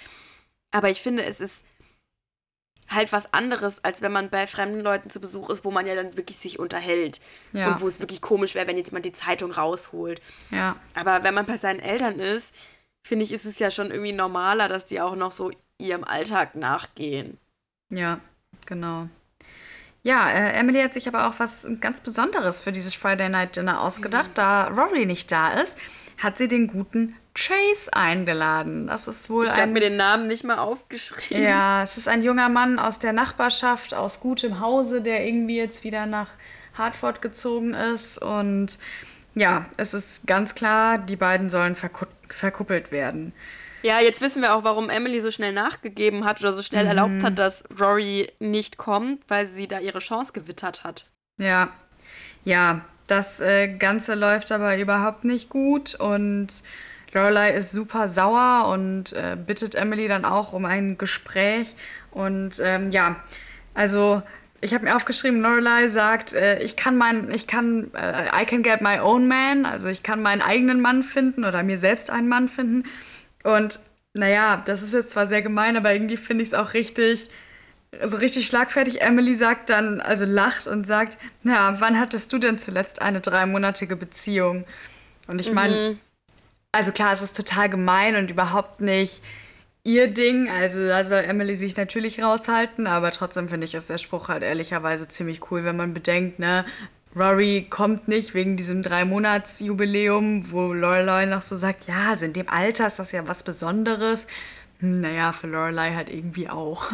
Aber 0.71 0.89
ich 0.89 1.01
finde, 1.01 1.23
es 1.23 1.39
ist 1.39 1.63
halt 2.89 3.11
was 3.11 3.33
anderes, 3.33 3.83
als 3.83 4.01
wenn 4.01 4.11
man 4.11 4.29
bei 4.29 4.47
fremden 4.47 4.79
Leuten 4.79 5.09
zu 5.09 5.19
Besuch 5.19 5.49
ist, 5.49 5.65
wo 5.65 5.71
man 5.71 5.85
ja 5.87 5.95
dann 5.95 6.15
wirklich 6.17 6.37
sich 6.37 6.59
unterhält. 6.59 7.19
Ja. 7.53 7.69
Und 7.69 7.81
wo 7.81 7.87
es 7.87 7.99
wirklich 7.99 8.21
komisch 8.21 8.55
wäre, 8.55 8.67
wenn 8.67 8.77
jetzt 8.77 8.89
jemand 8.89 9.05
die 9.05 9.13
Zeitung 9.13 9.51
rausholt. 9.51 10.21
Ja. 10.51 10.77
Aber 10.93 11.23
wenn 11.23 11.33
man 11.33 11.45
bei 11.45 11.57
seinen 11.57 11.79
Eltern 11.79 12.19
ist, 12.19 12.53
finde 13.03 13.25
ich, 13.25 13.31
ist 13.31 13.45
es 13.45 13.59
ja 13.59 13.71
schon 13.71 13.91
irgendwie 13.91 14.13
normaler, 14.13 14.67
dass 14.67 14.85
die 14.85 15.01
auch 15.01 15.15
noch 15.15 15.31
so 15.31 15.51
ihrem 15.77 16.03
Alltag 16.03 16.55
nachgehen. 16.55 17.37
Ja, 17.89 18.19
genau. 18.65 19.07
Ja, 20.03 20.29
äh, 20.29 20.53
Emily 20.53 20.81
hat 20.81 20.93
sich 20.93 21.07
aber 21.07 21.27
auch 21.27 21.39
was 21.39 21.67
ganz 21.81 22.01
Besonderes 22.01 22.59
für 22.59 22.71
dieses 22.71 22.93
Friday 22.93 23.29
Night 23.29 23.55
Dinner 23.55 23.81
ausgedacht. 23.81 24.29
Mhm. 24.29 24.35
Da 24.35 24.67
Rory 24.67 25.05
nicht 25.05 25.31
da 25.31 25.49
ist, 25.49 25.77
hat 26.17 26.37
sie 26.37 26.47
den 26.47 26.67
guten 26.67 27.15
Chase 27.37 27.93
eingeladen. 27.93 28.87
Das 28.87 29.07
ist 29.07 29.29
wohl 29.29 29.45
ich 29.45 29.51
ein. 29.51 29.55
Ich 29.55 29.61
habe 29.61 29.71
mir 29.71 29.79
den 29.79 29.95
Namen 29.95 30.27
nicht 30.27 30.43
mal 30.43 30.57
aufgeschrieben. 30.57 31.43
Ja, 31.43 31.83
es 31.83 31.95
ist 31.95 32.07
ein 32.07 32.23
junger 32.23 32.49
Mann 32.49 32.79
aus 32.79 32.99
der 32.99 33.13
Nachbarschaft, 33.13 33.93
aus 33.93 34.19
gutem 34.19 34.59
Hause, 34.59 35.01
der 35.01 35.25
irgendwie 35.25 35.57
jetzt 35.57 35.83
wieder 35.83 36.07
nach 36.07 36.29
Hartford 36.73 37.21
gezogen 37.21 37.73
ist. 37.73 38.17
Und 38.17 38.79
ja, 39.35 39.65
es 39.77 39.93
ist 39.93 40.25
ganz 40.25 40.55
klar, 40.55 40.97
die 40.97 41.15
beiden 41.15 41.49
sollen 41.49 41.75
verku 41.75 42.05
verkuppelt 42.29 42.91
werden. 42.91 43.33
Ja, 43.83 44.01
jetzt 44.01 44.19
wissen 44.19 44.41
wir 44.41 44.53
auch, 44.53 44.65
warum 44.65 44.89
Emily 44.89 45.21
so 45.21 45.31
schnell 45.31 45.53
nachgegeben 45.53 46.25
hat 46.25 46.41
oder 46.41 46.51
so 46.51 46.61
schnell 46.61 46.83
mhm. 46.83 46.89
erlaubt 46.89 47.23
hat, 47.23 47.39
dass 47.39 47.63
Rory 47.79 48.29
nicht 48.39 48.77
kommt, 48.77 49.23
weil 49.29 49.47
sie 49.47 49.67
da 49.67 49.79
ihre 49.79 49.99
Chance 49.99 50.33
gewittert 50.33 50.83
hat. 50.83 51.05
Ja, 51.37 51.69
Ja, 52.43 52.81
das 53.07 53.39
äh, 53.39 53.69
Ganze 53.69 54.15
läuft 54.15 54.51
aber 54.51 54.77
überhaupt 54.77 55.23
nicht 55.23 55.49
gut 55.49 55.95
und 55.95 56.63
Lorelei 57.13 57.51
ist 57.51 57.71
super 57.71 58.07
sauer 58.07 58.67
und 58.69 59.13
äh, 59.13 59.37
bittet 59.37 59.75
Emily 59.75 60.07
dann 60.07 60.25
auch 60.25 60.53
um 60.53 60.65
ein 60.65 60.97
Gespräch. 60.97 61.75
Und 62.11 62.61
ähm, 62.63 62.91
ja, 62.91 63.17
also 63.73 64.21
ich 64.59 64.73
habe 64.73 64.85
mir 64.85 64.95
aufgeschrieben, 64.95 65.41
Lorelei 65.41 65.87
sagt, 65.87 66.33
äh, 66.33 66.59
ich 66.61 66.75
kann 66.75 66.97
mein, 66.97 67.31
ich 67.31 67.47
kann, 67.47 67.91
äh, 67.93 68.25
I 68.41 68.45
can 68.45 68.63
get 68.63 68.81
my 68.81 68.99
own 68.99 69.27
man, 69.27 69.65
also 69.65 69.87
ich 69.87 70.03
kann 70.03 70.21
meinen 70.21 70.41
eigenen 70.41 70.81
Mann 70.81 71.03
finden 71.03 71.45
oder 71.45 71.63
mir 71.63 71.77
selbst 71.77 72.09
einen 72.09 72.27
Mann 72.27 72.47
finden. 72.47 72.83
Und 73.43 73.79
naja, 74.13 74.63
das 74.65 74.81
ist 74.81 74.93
jetzt 74.93 75.11
zwar 75.11 75.27
sehr 75.27 75.41
gemein, 75.41 75.77
aber 75.77 75.93
irgendwie 75.93 76.17
finde 76.17 76.41
ich 76.41 76.49
es 76.49 76.53
auch 76.55 76.73
richtig, 76.73 77.29
so 78.03 78.17
richtig 78.17 78.47
schlagfertig. 78.47 79.01
Emily 79.01 79.35
sagt 79.35 79.69
dann, 79.69 80.01
also 80.01 80.25
lacht 80.25 80.67
und 80.67 80.87
sagt, 80.87 81.17
na, 81.43 81.79
wann 81.79 81.99
hattest 81.99 82.33
du 82.33 82.39
denn 82.39 82.57
zuletzt 82.57 83.01
eine 83.01 83.21
dreimonatige 83.21 83.95
Beziehung? 83.95 84.65
Und 85.27 85.39
ich 85.39 85.53
meine, 85.53 85.75
mhm. 85.75 85.99
Also 86.71 86.91
klar, 86.91 87.13
es 87.13 87.21
ist 87.21 87.35
total 87.35 87.69
gemein 87.69 88.15
und 88.15 88.29
überhaupt 88.29 88.81
nicht 88.81 89.23
ihr 89.83 90.07
Ding. 90.07 90.49
Also 90.49 90.87
da 90.87 91.03
soll 91.03 91.23
Emily 91.23 91.55
sich 91.55 91.75
natürlich 91.77 92.21
raushalten, 92.21 92.87
aber 92.87 93.11
trotzdem 93.11 93.49
finde 93.49 93.65
ich, 93.65 93.73
ist 93.73 93.89
der 93.89 93.97
Spruch 93.97 94.29
halt 94.29 94.43
ehrlicherweise 94.43 95.07
ziemlich 95.07 95.49
cool, 95.51 95.63
wenn 95.63 95.77
man 95.77 95.93
bedenkt, 95.93 96.39
ne, 96.39 96.65
Rory 97.15 97.65
kommt 97.69 98.07
nicht 98.07 98.33
wegen 98.33 98.57
diesem 98.57 98.83
Drei-Monats-Jubiläum, 98.83 100.51
wo 100.51 100.73
Lorelei 100.73 101.25
noch 101.25 101.41
so 101.41 101.55
sagt, 101.55 101.87
ja, 101.87 102.09
also 102.11 102.25
in 102.25 102.33
dem 102.33 102.49
Alter 102.49 102.87
ist 102.87 102.99
das 102.99 103.11
ja 103.11 103.27
was 103.27 103.43
Besonderes. 103.43 104.27
Hm, 104.79 104.99
naja, 104.99 105.31
für 105.33 105.47
Lorelei 105.47 105.95
halt 105.95 106.09
irgendwie 106.09 106.49
auch. 106.49 106.91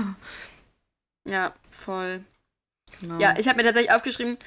Ja, 1.27 1.53
voll. 1.69 2.21
Genau. 3.01 3.19
Ja, 3.19 3.33
ich 3.37 3.47
habe 3.47 3.57
mir 3.57 3.63
tatsächlich 3.63 3.91
aufgeschrieben, 3.91 4.37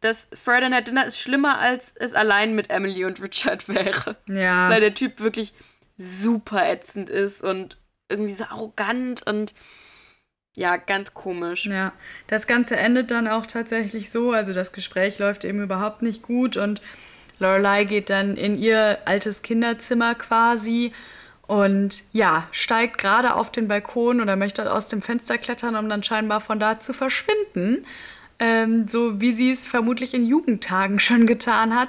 das 0.00 0.28
Friday 0.34 0.68
Night 0.68 0.88
Dinner 0.88 1.06
ist 1.06 1.18
schlimmer, 1.18 1.58
als 1.58 1.92
es 1.96 2.14
allein 2.14 2.54
mit 2.54 2.70
Emily 2.70 3.04
und 3.04 3.20
Richard 3.22 3.68
wäre. 3.68 4.16
Ja. 4.26 4.70
Weil 4.70 4.80
der 4.80 4.94
Typ 4.94 5.20
wirklich 5.20 5.54
super 5.98 6.68
ätzend 6.68 7.10
ist 7.10 7.42
und 7.42 7.78
irgendwie 8.08 8.34
so 8.34 8.44
arrogant 8.44 9.26
und 9.26 9.54
ja, 10.54 10.76
ganz 10.76 11.12
komisch. 11.12 11.66
Ja, 11.66 11.92
das 12.28 12.46
Ganze 12.46 12.76
endet 12.76 13.10
dann 13.10 13.28
auch 13.28 13.46
tatsächlich 13.46 14.10
so. 14.10 14.32
Also 14.32 14.52
das 14.52 14.72
Gespräch 14.72 15.18
läuft 15.18 15.44
eben 15.44 15.62
überhaupt 15.62 16.02
nicht 16.02 16.22
gut 16.22 16.56
und 16.56 16.80
Lorelei 17.38 17.84
geht 17.84 18.08
dann 18.08 18.36
in 18.36 18.58
ihr 18.58 18.98
altes 19.04 19.42
Kinderzimmer 19.42 20.14
quasi 20.14 20.92
und 21.46 22.04
ja, 22.12 22.48
steigt 22.50 22.98
gerade 22.98 23.34
auf 23.34 23.52
den 23.52 23.68
Balkon 23.68 24.20
oder 24.20 24.36
möchte 24.36 24.72
aus 24.72 24.88
dem 24.88 25.02
Fenster 25.02 25.38
klettern, 25.38 25.76
um 25.76 25.88
dann 25.88 26.02
scheinbar 26.02 26.40
von 26.40 26.58
da 26.58 26.80
zu 26.80 26.92
verschwinden. 26.92 27.86
Ähm, 28.38 28.86
so 28.86 29.20
wie 29.20 29.32
sie 29.32 29.50
es 29.50 29.66
vermutlich 29.66 30.14
in 30.14 30.26
Jugendtagen 30.26 30.98
schon 30.98 31.26
getan 31.26 31.74
hat. 31.74 31.88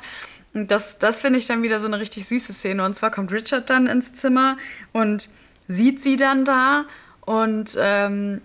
Und 0.54 0.72
das, 0.72 0.98
das 0.98 1.22
finde 1.22 1.40
ich 1.40 1.48
dann 1.48 1.64
wieder 1.64 1.80
so 1.80 1.88
eine 1.88 2.00
richtig 2.00 2.26
süße 2.26 2.54
Szene. 2.54 2.84
Und 2.86 2.94
zwar 2.94 3.12
kommt 3.12 3.32
Richard 3.32 3.70
dann 3.70 3.88
ins 3.88 4.14
Zimmer 4.14 4.58
und 4.94 5.30
sieht 5.68 6.02
sie 6.02 6.16
dann 6.16 6.46
da 6.46 6.86
und 7.26 7.78
ähm, 7.80 8.42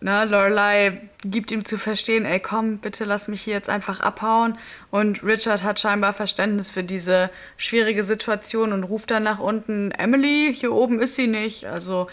Ne, 0.00 0.26
Lorelei 0.26 1.08
gibt 1.22 1.50
ihm 1.50 1.64
zu 1.64 1.78
verstehen, 1.78 2.26
ey, 2.26 2.38
komm, 2.38 2.78
bitte 2.78 3.04
lass 3.04 3.28
mich 3.28 3.42
hier 3.42 3.54
jetzt 3.54 3.70
einfach 3.70 4.00
abhauen. 4.00 4.58
Und 4.90 5.22
Richard 5.24 5.62
hat 5.62 5.80
scheinbar 5.80 6.12
Verständnis 6.12 6.70
für 6.70 6.84
diese 6.84 7.30
schwierige 7.56 8.04
Situation 8.04 8.72
und 8.72 8.84
ruft 8.84 9.10
dann 9.10 9.22
nach 9.22 9.38
unten, 9.38 9.90
Emily, 9.92 10.54
hier 10.54 10.72
oben 10.72 11.00
ist 11.00 11.14
sie 11.14 11.26
nicht. 11.26 11.64
Also 11.64 12.08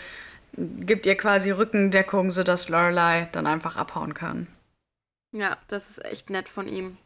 gibt 0.55 1.05
ihr 1.05 1.17
quasi 1.17 1.51
Rückendeckung, 1.51 2.31
sodass 2.31 2.69
Lorelei 2.69 3.27
dann 3.33 3.47
einfach 3.47 3.75
abhauen 3.75 4.13
kann. 4.13 4.47
Ja, 5.33 5.57
das 5.67 5.89
ist 5.89 6.05
echt 6.05 6.29
nett 6.29 6.47
von 6.47 6.67
ihm. 6.69 6.97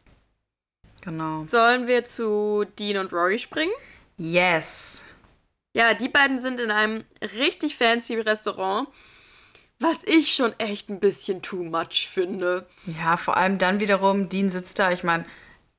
Genau. 1.02 1.44
Sollen 1.46 1.86
wir 1.86 2.04
zu 2.04 2.64
Dean 2.78 2.98
und 2.98 3.12
Rory 3.12 3.38
springen? 3.38 3.72
Yes. 4.16 5.02
Ja, 5.74 5.94
die 5.94 6.08
beiden 6.08 6.40
sind 6.40 6.60
in 6.60 6.70
einem 6.70 7.04
richtig 7.34 7.76
fancy 7.76 8.14
Restaurant 8.14 8.88
was 9.80 9.98
ich 10.04 10.34
schon 10.34 10.52
echt 10.58 10.88
ein 10.88 11.00
bisschen 11.00 11.42
too 11.42 11.62
much 11.62 12.08
finde. 12.08 12.66
Ja, 12.86 13.16
vor 13.16 13.36
allem 13.36 13.58
dann 13.58 13.80
wiederum, 13.80 14.28
Dean 14.28 14.50
sitzt 14.50 14.78
da, 14.78 14.90
ich 14.90 15.04
meine, 15.04 15.24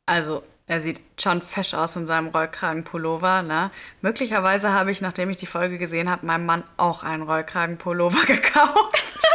also 0.06 0.44
er 0.68 0.82
sieht 0.82 1.02
schon 1.20 1.42
fesch 1.42 1.74
aus 1.74 1.96
in 1.96 2.08
seinem 2.08 2.28
Rollkragenpullover, 2.28 3.42
ne? 3.42 3.72
Möglicherweise 4.02 4.72
habe 4.72 4.92
ich, 4.92 5.02
nachdem 5.02 5.30
ich 5.30 5.38
die 5.38 5.48
Folge 5.48 5.78
gesehen 5.78 6.10
habe, 6.10 6.26
meinem 6.26 6.46
Mann 6.46 6.64
auch 6.78 7.04
einen 7.04 7.24
Rollkragenpullover 7.24 8.26
gekauft. 8.26 9.28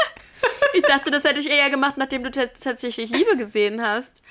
Ich 0.74 0.82
dachte, 0.82 1.10
das 1.10 1.24
hätte 1.24 1.40
ich 1.40 1.50
eher 1.50 1.70
gemacht, 1.70 1.96
nachdem 1.96 2.24
du 2.24 2.30
tatsächlich 2.30 3.10
Liebe 3.10 3.36
gesehen 3.36 3.82
hast. 3.82 4.22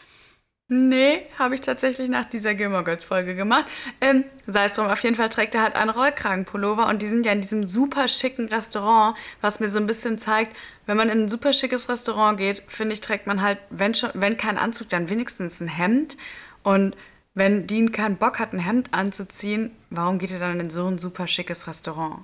Nee, 0.69 1.27
habe 1.37 1.55
ich 1.55 1.61
tatsächlich 1.61 2.09
nach 2.09 2.25
dieser 2.25 2.55
Gilmore 2.55 2.83
Girls 2.83 3.03
Folge 3.03 3.35
gemacht. 3.35 3.65
Ähm, 3.99 4.23
sei 4.47 4.65
es 4.65 4.73
drum, 4.73 4.87
auf 4.87 5.03
jeden 5.03 5.15
Fall 5.15 5.29
trägt 5.29 5.55
er 5.55 5.61
halt 5.61 5.75
einen 5.75 5.89
Rollkragenpullover 5.89 6.87
und 6.87 7.01
die 7.01 7.09
sind 7.09 7.25
ja 7.25 7.33
in 7.33 7.41
diesem 7.41 7.65
super 7.65 8.07
schicken 8.07 8.47
Restaurant, 8.47 9.17
was 9.41 9.59
mir 9.59 9.67
so 9.67 9.77
ein 9.77 9.85
bisschen 9.85 10.17
zeigt, 10.17 10.55
wenn 10.85 10.97
man 10.97 11.09
in 11.09 11.23
ein 11.23 11.29
super 11.29 11.53
schickes 11.53 11.89
Restaurant 11.89 12.37
geht, 12.37 12.63
finde 12.67 12.93
ich, 12.93 13.01
trägt 13.01 13.27
man 13.27 13.41
halt, 13.41 13.59
wenn, 13.69 13.93
schon, 13.93 14.11
wenn 14.13 14.37
kein 14.37 14.57
Anzug, 14.57 14.89
dann 14.89 15.09
wenigstens 15.09 15.59
ein 15.59 15.67
Hemd. 15.67 16.17
Und 16.63 16.95
wenn 17.33 17.67
Dean 17.67 17.91
keinen 17.91 18.17
Bock 18.17 18.39
hat, 18.39 18.53
ein 18.53 18.59
Hemd 18.59 18.93
anzuziehen, 18.93 19.75
warum 19.89 20.17
geht 20.17 20.31
er 20.31 20.39
dann 20.39 20.59
in 20.59 20.69
so 20.69 20.87
ein 20.87 20.97
super 20.97 21.27
schickes 21.27 21.67
Restaurant? 21.67 22.23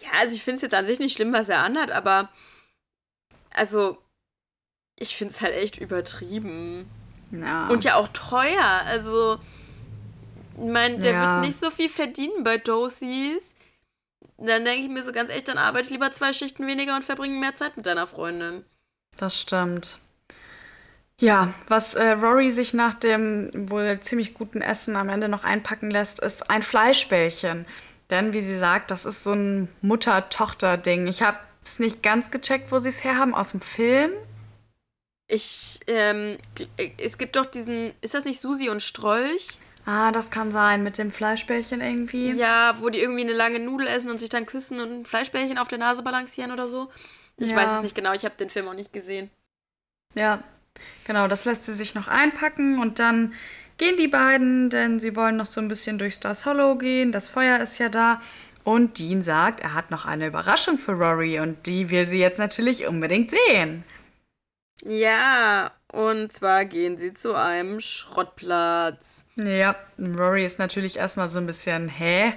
Ja, 0.00 0.20
also 0.20 0.34
ich 0.34 0.42
finde 0.42 0.56
es 0.56 0.62
jetzt 0.62 0.74
an 0.74 0.86
sich 0.86 1.00
nicht 1.00 1.16
schlimm, 1.16 1.32
was 1.32 1.48
er 1.48 1.64
anhat, 1.64 1.90
aber 1.90 2.30
also 3.58 3.98
ich 4.98 5.16
finde 5.16 5.34
es 5.34 5.40
halt 5.40 5.54
echt 5.54 5.76
übertrieben. 5.78 6.88
Ja. 7.30 7.68
Und 7.68 7.84
ja 7.84 7.96
auch 7.96 8.08
teuer. 8.08 8.82
Also, 8.86 9.38
ich 10.56 10.70
meine, 10.70 10.98
der 10.98 11.12
ja. 11.12 11.34
wird 11.34 11.48
nicht 11.48 11.60
so 11.60 11.70
viel 11.70 11.88
verdienen 11.88 12.42
bei 12.42 12.56
Dosies. 12.56 13.54
Dann 14.38 14.64
denke 14.64 14.82
ich 14.82 14.88
mir 14.88 15.02
so 15.02 15.12
ganz 15.12 15.30
echt, 15.30 15.48
dann 15.48 15.58
arbeite 15.58 15.86
ich 15.86 15.90
lieber 15.90 16.10
zwei 16.12 16.32
Schichten 16.32 16.66
weniger 16.66 16.94
und 16.94 17.04
verbringe 17.04 17.38
mehr 17.38 17.54
Zeit 17.56 17.76
mit 17.76 17.86
deiner 17.86 18.06
Freundin. 18.06 18.64
Das 19.16 19.40
stimmt. 19.40 19.98
Ja, 21.20 21.52
was 21.66 21.94
äh, 21.94 22.10
Rory 22.10 22.50
sich 22.50 22.74
nach 22.74 22.94
dem 22.94 23.50
wohl 23.68 23.98
ziemlich 23.98 24.34
guten 24.34 24.62
Essen 24.62 24.94
am 24.94 25.08
Ende 25.08 25.28
noch 25.28 25.42
einpacken 25.42 25.90
lässt, 25.90 26.20
ist 26.20 26.48
ein 26.48 26.62
Fleischbällchen. 26.62 27.66
Denn, 28.10 28.32
wie 28.32 28.40
sie 28.40 28.56
sagt, 28.56 28.92
das 28.92 29.04
ist 29.04 29.24
so 29.24 29.32
ein 29.32 29.68
Mutter-Tochter-Ding. 29.82 31.08
Ich 31.08 31.22
habe 31.22 31.38
es 31.62 31.78
nicht 31.78 32.02
ganz 32.02 32.30
gecheckt, 32.30 32.72
wo 32.72 32.78
sie 32.78 32.88
es 32.88 33.04
herhaben, 33.04 33.34
aus 33.34 33.52
dem 33.52 33.60
Film. 33.60 34.12
Ich, 35.26 35.80
ähm, 35.86 36.38
es 36.96 37.18
gibt 37.18 37.36
doch 37.36 37.46
diesen, 37.46 37.92
ist 38.00 38.14
das 38.14 38.24
nicht 38.24 38.40
Susi 38.40 38.70
und 38.70 38.82
Strolch? 38.82 39.58
Ah, 39.84 40.12
das 40.12 40.30
kann 40.30 40.52
sein, 40.52 40.82
mit 40.82 40.98
dem 40.98 41.10
Fleischbällchen 41.10 41.80
irgendwie. 41.80 42.32
Ja, 42.32 42.74
wo 42.78 42.88
die 42.88 43.00
irgendwie 43.00 43.22
eine 43.22 43.32
lange 43.32 43.58
Nudel 43.58 43.86
essen 43.86 44.10
und 44.10 44.18
sich 44.18 44.28
dann 44.28 44.46
küssen 44.46 44.80
und 44.80 44.90
ein 44.90 45.04
Fleischbällchen 45.06 45.58
auf 45.58 45.68
der 45.68 45.78
Nase 45.78 46.02
balancieren 46.02 46.52
oder 46.52 46.68
so. 46.68 46.90
Ich 47.38 47.50
ja. 47.50 47.56
weiß 47.56 47.76
es 47.76 47.82
nicht 47.82 47.94
genau, 47.94 48.12
ich 48.12 48.24
habe 48.24 48.34
den 48.36 48.50
Film 48.50 48.68
auch 48.68 48.74
nicht 48.74 48.92
gesehen. 48.92 49.30
Ja, 50.14 50.42
genau, 51.06 51.28
das 51.28 51.44
lässt 51.44 51.64
sie 51.64 51.72
sich 51.72 51.94
noch 51.94 52.08
einpacken 52.08 52.78
und 52.80 52.98
dann 52.98 53.32
gehen 53.78 53.96
die 53.96 54.08
beiden, 54.08 54.70
denn 54.70 54.98
sie 54.98 55.16
wollen 55.16 55.36
noch 55.36 55.46
so 55.46 55.60
ein 55.60 55.68
bisschen 55.68 55.98
durch 55.98 56.14
Stars 56.14 56.44
Hollow 56.44 56.76
gehen. 56.76 57.12
Das 57.12 57.28
Feuer 57.28 57.58
ist 57.60 57.78
ja 57.78 57.88
da. 57.88 58.20
Und 58.68 58.98
Dean 58.98 59.22
sagt, 59.22 59.60
er 59.60 59.72
hat 59.72 59.90
noch 59.90 60.04
eine 60.04 60.26
Überraschung 60.26 60.76
für 60.76 60.92
Rory 60.92 61.40
und 61.40 61.64
die 61.64 61.88
will 61.88 62.06
sie 62.06 62.18
jetzt 62.18 62.38
natürlich 62.38 62.86
unbedingt 62.86 63.30
sehen. 63.30 63.82
Ja, 64.84 65.70
und 65.90 66.30
zwar 66.34 66.66
gehen 66.66 66.98
sie 66.98 67.14
zu 67.14 67.34
einem 67.34 67.80
Schrottplatz. 67.80 69.24
Ja, 69.36 69.74
Rory 69.98 70.44
ist 70.44 70.58
natürlich 70.58 70.98
erstmal 70.98 71.30
so 71.30 71.38
ein 71.38 71.46
bisschen, 71.46 71.88
hä? 71.88 72.34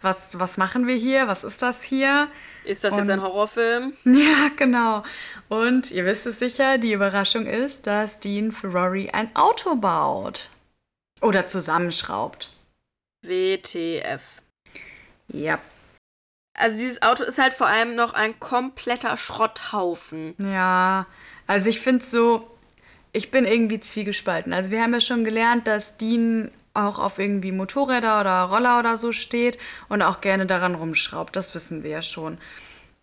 Was, 0.00 0.40
was 0.40 0.56
machen 0.56 0.88
wir 0.88 0.96
hier? 0.96 1.28
Was 1.28 1.44
ist 1.44 1.62
das 1.62 1.84
hier? 1.84 2.26
Ist 2.64 2.82
das 2.82 2.94
und, 2.94 2.98
jetzt 2.98 3.10
ein 3.10 3.22
Horrorfilm? 3.22 3.92
Ja, 4.04 4.48
genau. 4.56 5.04
Und 5.48 5.92
ihr 5.92 6.04
wisst 6.04 6.26
es 6.26 6.40
sicher, 6.40 6.78
die 6.78 6.94
Überraschung 6.94 7.46
ist, 7.46 7.86
dass 7.86 8.18
Dean 8.18 8.50
für 8.50 8.72
Rory 8.72 9.10
ein 9.12 9.36
Auto 9.36 9.76
baut. 9.76 10.50
Oder 11.20 11.46
zusammenschraubt. 11.46 12.50
WTF. 13.22 14.39
Ja. 15.32 15.58
Also 16.58 16.76
dieses 16.76 17.02
Auto 17.02 17.24
ist 17.24 17.38
halt 17.38 17.54
vor 17.54 17.68
allem 17.68 17.94
noch 17.94 18.12
ein 18.12 18.38
kompletter 18.38 19.16
Schrotthaufen. 19.16 20.34
Ja, 20.38 21.06
also 21.46 21.70
ich 21.70 21.80
finde 21.80 22.02
es 22.04 22.10
so, 22.10 22.50
ich 23.12 23.30
bin 23.30 23.44
irgendwie 23.44 23.80
zwiegespalten. 23.80 24.52
Also 24.52 24.70
wir 24.70 24.82
haben 24.82 24.92
ja 24.92 25.00
schon 25.00 25.24
gelernt, 25.24 25.66
dass 25.66 25.96
Dean 25.96 26.50
auch 26.74 26.98
auf 26.98 27.18
irgendwie 27.18 27.52
Motorräder 27.52 28.20
oder 28.20 28.42
Roller 28.42 28.78
oder 28.78 28.96
so 28.96 29.12
steht 29.12 29.58
und 29.88 30.02
auch 30.02 30.20
gerne 30.20 30.46
daran 30.46 30.74
rumschraubt. 30.74 31.34
Das 31.34 31.54
wissen 31.54 31.82
wir 31.82 31.90
ja 31.90 32.02
schon. 32.02 32.38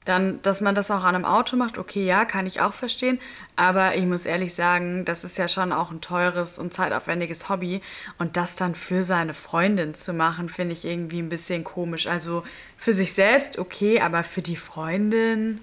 Dann, 0.08 0.42
dass 0.42 0.62
man 0.62 0.74
das 0.74 0.90
auch 0.90 1.04
an 1.04 1.16
einem 1.16 1.26
Auto 1.26 1.58
macht, 1.58 1.78
okay, 1.78 2.06
ja, 2.06 2.24
kann 2.24 2.48
ich 2.48 2.62
auch 2.62 2.72
verstehen. 2.72 3.20
Aber 3.58 3.96
ich 3.96 4.06
muss 4.06 4.26
ehrlich 4.26 4.56
sagen, 4.56 5.04
das 5.04 5.26
ist 5.26 5.38
ja 5.38 5.50
schon 5.50 5.74
auch 5.74 5.92
ein 5.92 6.00
teures 6.00 6.60
und 6.60 6.74
zeitaufwendiges 6.74 7.50
Hobby. 7.50 7.82
Und 8.18 8.38
das 8.38 8.56
dann 8.56 8.74
für 8.74 9.04
seine 9.04 9.34
Freundin 9.34 9.94
zu 9.94 10.14
machen, 10.14 10.48
finde 10.48 10.72
ich 10.72 10.86
irgendwie 10.86 11.20
ein 11.20 11.28
bisschen 11.28 11.66
komisch. 11.66 12.08
Also 12.08 12.44
für 12.78 12.94
sich 12.94 13.14
selbst 13.14 13.60
okay, 13.60 14.00
aber 14.00 14.24
für 14.24 14.42
die 14.42 14.56
Freundin. 14.56 15.60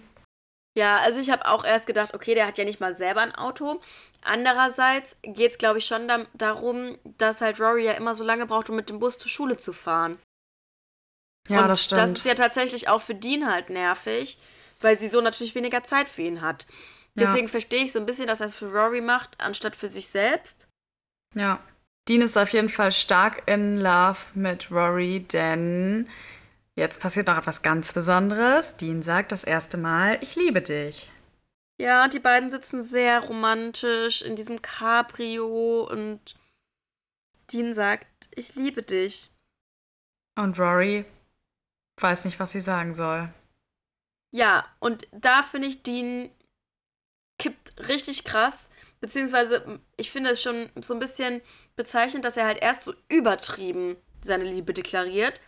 Ja, 0.76 0.98
also 0.98 1.20
ich 1.20 1.30
habe 1.30 1.48
auch 1.48 1.64
erst 1.64 1.86
gedacht, 1.86 2.12
okay, 2.12 2.34
der 2.34 2.46
hat 2.46 2.58
ja 2.58 2.64
nicht 2.64 2.80
mal 2.80 2.94
selber 2.94 3.22
ein 3.22 3.34
Auto. 3.34 3.80
Andererseits 4.24 5.16
geht 5.22 5.52
es, 5.52 5.58
glaube 5.58 5.78
ich, 5.78 5.86
schon 5.86 6.06
da 6.06 6.24
darum, 6.34 6.98
dass 7.16 7.40
halt 7.40 7.60
Rory 7.60 7.86
ja 7.86 7.92
immer 7.92 8.14
so 8.14 8.24
lange 8.24 8.44
braucht, 8.44 8.68
um 8.68 8.76
mit 8.76 8.90
dem 8.90 8.98
Bus 8.98 9.16
zur 9.16 9.30
Schule 9.30 9.56
zu 9.56 9.72
fahren. 9.72 10.18
Ja, 11.48 11.62
Und 11.62 11.68
das 11.68 11.84
stimmt. 11.84 12.00
das 12.00 12.12
ist 12.12 12.24
ja 12.24 12.34
tatsächlich 12.34 12.88
auch 12.88 13.00
für 13.02 13.14
Dean 13.14 13.50
halt 13.50 13.70
nervig, 13.70 14.38
weil 14.80 14.98
sie 14.98 15.08
so 15.08 15.20
natürlich 15.20 15.54
weniger 15.54 15.84
Zeit 15.84 16.08
für 16.08 16.22
ihn 16.22 16.40
hat. 16.40 16.66
Ja. 17.16 17.24
Deswegen 17.26 17.48
verstehe 17.48 17.84
ich 17.84 17.92
so 17.92 17.98
ein 18.00 18.06
bisschen, 18.06 18.26
dass 18.26 18.40
er 18.40 18.46
es 18.46 18.54
für 18.54 18.70
Rory 18.70 19.00
macht, 19.00 19.40
anstatt 19.40 19.76
für 19.76 19.88
sich 19.88 20.08
selbst. 20.08 20.68
Ja. 21.34 21.60
Dean 22.08 22.20
ist 22.22 22.36
auf 22.36 22.50
jeden 22.50 22.68
Fall 22.68 22.92
stark 22.92 23.48
in 23.48 23.78
Love 23.78 24.18
mit 24.34 24.70
Rory, 24.70 25.20
denn 25.20 26.08
jetzt 26.76 27.00
passiert 27.00 27.28
noch 27.28 27.38
etwas 27.38 27.62
ganz 27.62 27.92
Besonderes. 27.92 28.76
Dean 28.76 29.02
sagt 29.02 29.32
das 29.32 29.44
erste 29.44 29.78
Mal, 29.78 30.18
ich 30.20 30.36
liebe 30.36 30.60
dich. 30.60 31.10
Ja, 31.80 32.06
die 32.08 32.20
beiden 32.20 32.50
sitzen 32.50 32.82
sehr 32.82 33.20
romantisch 33.20 34.22
in 34.22 34.36
diesem 34.36 34.60
Cabrio 34.62 35.88
und 35.90 36.20
Dean 37.52 37.74
sagt, 37.74 38.06
ich 38.34 38.54
liebe 38.54 38.82
dich. 38.82 39.30
Und 40.36 40.58
Rory 40.58 41.04
weiß 42.00 42.24
nicht, 42.24 42.40
was 42.40 42.52
sie 42.52 42.60
sagen 42.60 42.94
soll. 42.94 43.32
Ja, 44.34 44.64
und 44.80 45.06
da 45.12 45.42
finde 45.42 45.68
ich, 45.68 45.82
Dean 45.82 46.30
kippt 47.40 47.88
richtig 47.88 48.24
krass. 48.24 48.68
Beziehungsweise, 49.00 49.80
ich 49.96 50.10
finde 50.10 50.30
es 50.30 50.42
schon 50.42 50.70
so 50.80 50.94
ein 50.94 51.00
bisschen 51.00 51.40
bezeichnend, 51.76 52.24
dass 52.24 52.36
er 52.36 52.46
halt 52.46 52.62
erst 52.62 52.84
so 52.84 52.94
übertrieben 53.08 53.96
seine 54.22 54.44
Liebe 54.44 54.72
deklariert. 54.72 55.40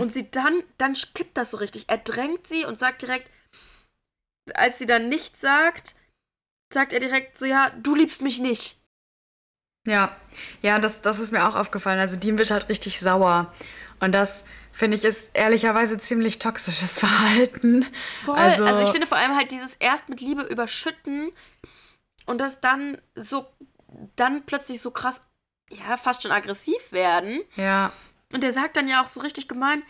Und 0.00 0.12
sie 0.12 0.30
dann, 0.30 0.62
dann 0.78 0.94
kippt 1.14 1.36
das 1.36 1.52
so 1.52 1.58
richtig. 1.58 1.88
Er 1.88 1.98
drängt 1.98 2.46
sie 2.46 2.64
und 2.64 2.78
sagt 2.78 3.02
direkt, 3.02 3.30
als 4.54 4.78
sie 4.78 4.86
dann 4.86 5.08
nichts 5.08 5.40
sagt, 5.40 5.94
sagt 6.72 6.92
er 6.92 7.00
direkt 7.00 7.38
so, 7.38 7.46
ja, 7.46 7.70
du 7.70 7.94
liebst 7.94 8.20
mich 8.20 8.40
nicht. 8.40 8.80
Ja, 9.86 10.16
ja, 10.60 10.78
das, 10.78 11.00
das 11.00 11.18
ist 11.18 11.32
mir 11.32 11.46
auch 11.46 11.54
aufgefallen. 11.54 12.00
Also 12.00 12.16
Dean 12.16 12.38
wird 12.38 12.50
halt 12.50 12.68
richtig 12.68 13.00
sauer. 13.00 13.52
Und 14.00 14.12
das, 14.12 14.44
finde 14.72 14.96
ich, 14.96 15.04
ist 15.04 15.30
ehrlicherweise 15.34 15.98
ziemlich 15.98 16.38
toxisches 16.38 16.98
Verhalten. 16.98 17.86
Voll. 17.94 18.36
Also, 18.36 18.82
ich 18.82 18.90
finde 18.90 19.06
vor 19.06 19.18
allem 19.18 19.36
halt 19.36 19.50
dieses 19.50 19.76
erst 19.78 20.08
mit 20.08 20.20
Liebe 20.20 20.42
überschütten 20.42 21.30
und 22.26 22.40
das 22.40 22.60
dann 22.60 22.98
so, 23.14 23.46
dann 24.16 24.44
plötzlich 24.44 24.80
so 24.80 24.90
krass, 24.90 25.20
ja, 25.70 25.96
fast 25.96 26.22
schon 26.22 26.32
aggressiv 26.32 26.90
werden. 26.90 27.40
Ja. 27.56 27.92
Und 28.32 28.42
der 28.42 28.52
sagt 28.52 28.76
dann 28.76 28.88
ja 28.88 29.02
auch 29.02 29.08
so 29.08 29.20
richtig 29.20 29.46
gemein, 29.46 29.82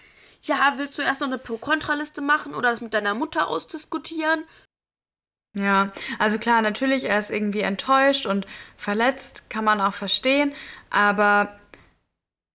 ja, 0.43 0.75
willst 0.77 0.99
du 0.99 1.03
erst 1.03 1.21
noch 1.21 1.29
eine 1.29 1.39
Pro-Kontra-Liste 1.39 2.21
machen 2.21 2.55
oder 2.55 2.71
das 2.71 2.81
mit 2.81 2.95
deiner 2.95 3.15
Mutter 3.15 3.47
ausdiskutieren? 3.47 4.45
Ja, 5.55 5.93
also 6.19 6.39
klar, 6.39 6.63
natürlich, 6.63 7.05
er 7.05 7.19
ist 7.19 7.31
irgendwie 7.31 7.61
enttäuscht 7.61 8.27
und 8.27 8.47
verletzt, 8.77 9.51
kann 9.51 9.65
man 9.65 9.81
auch 9.81 9.93
verstehen, 9.93 10.55
aber 10.91 11.61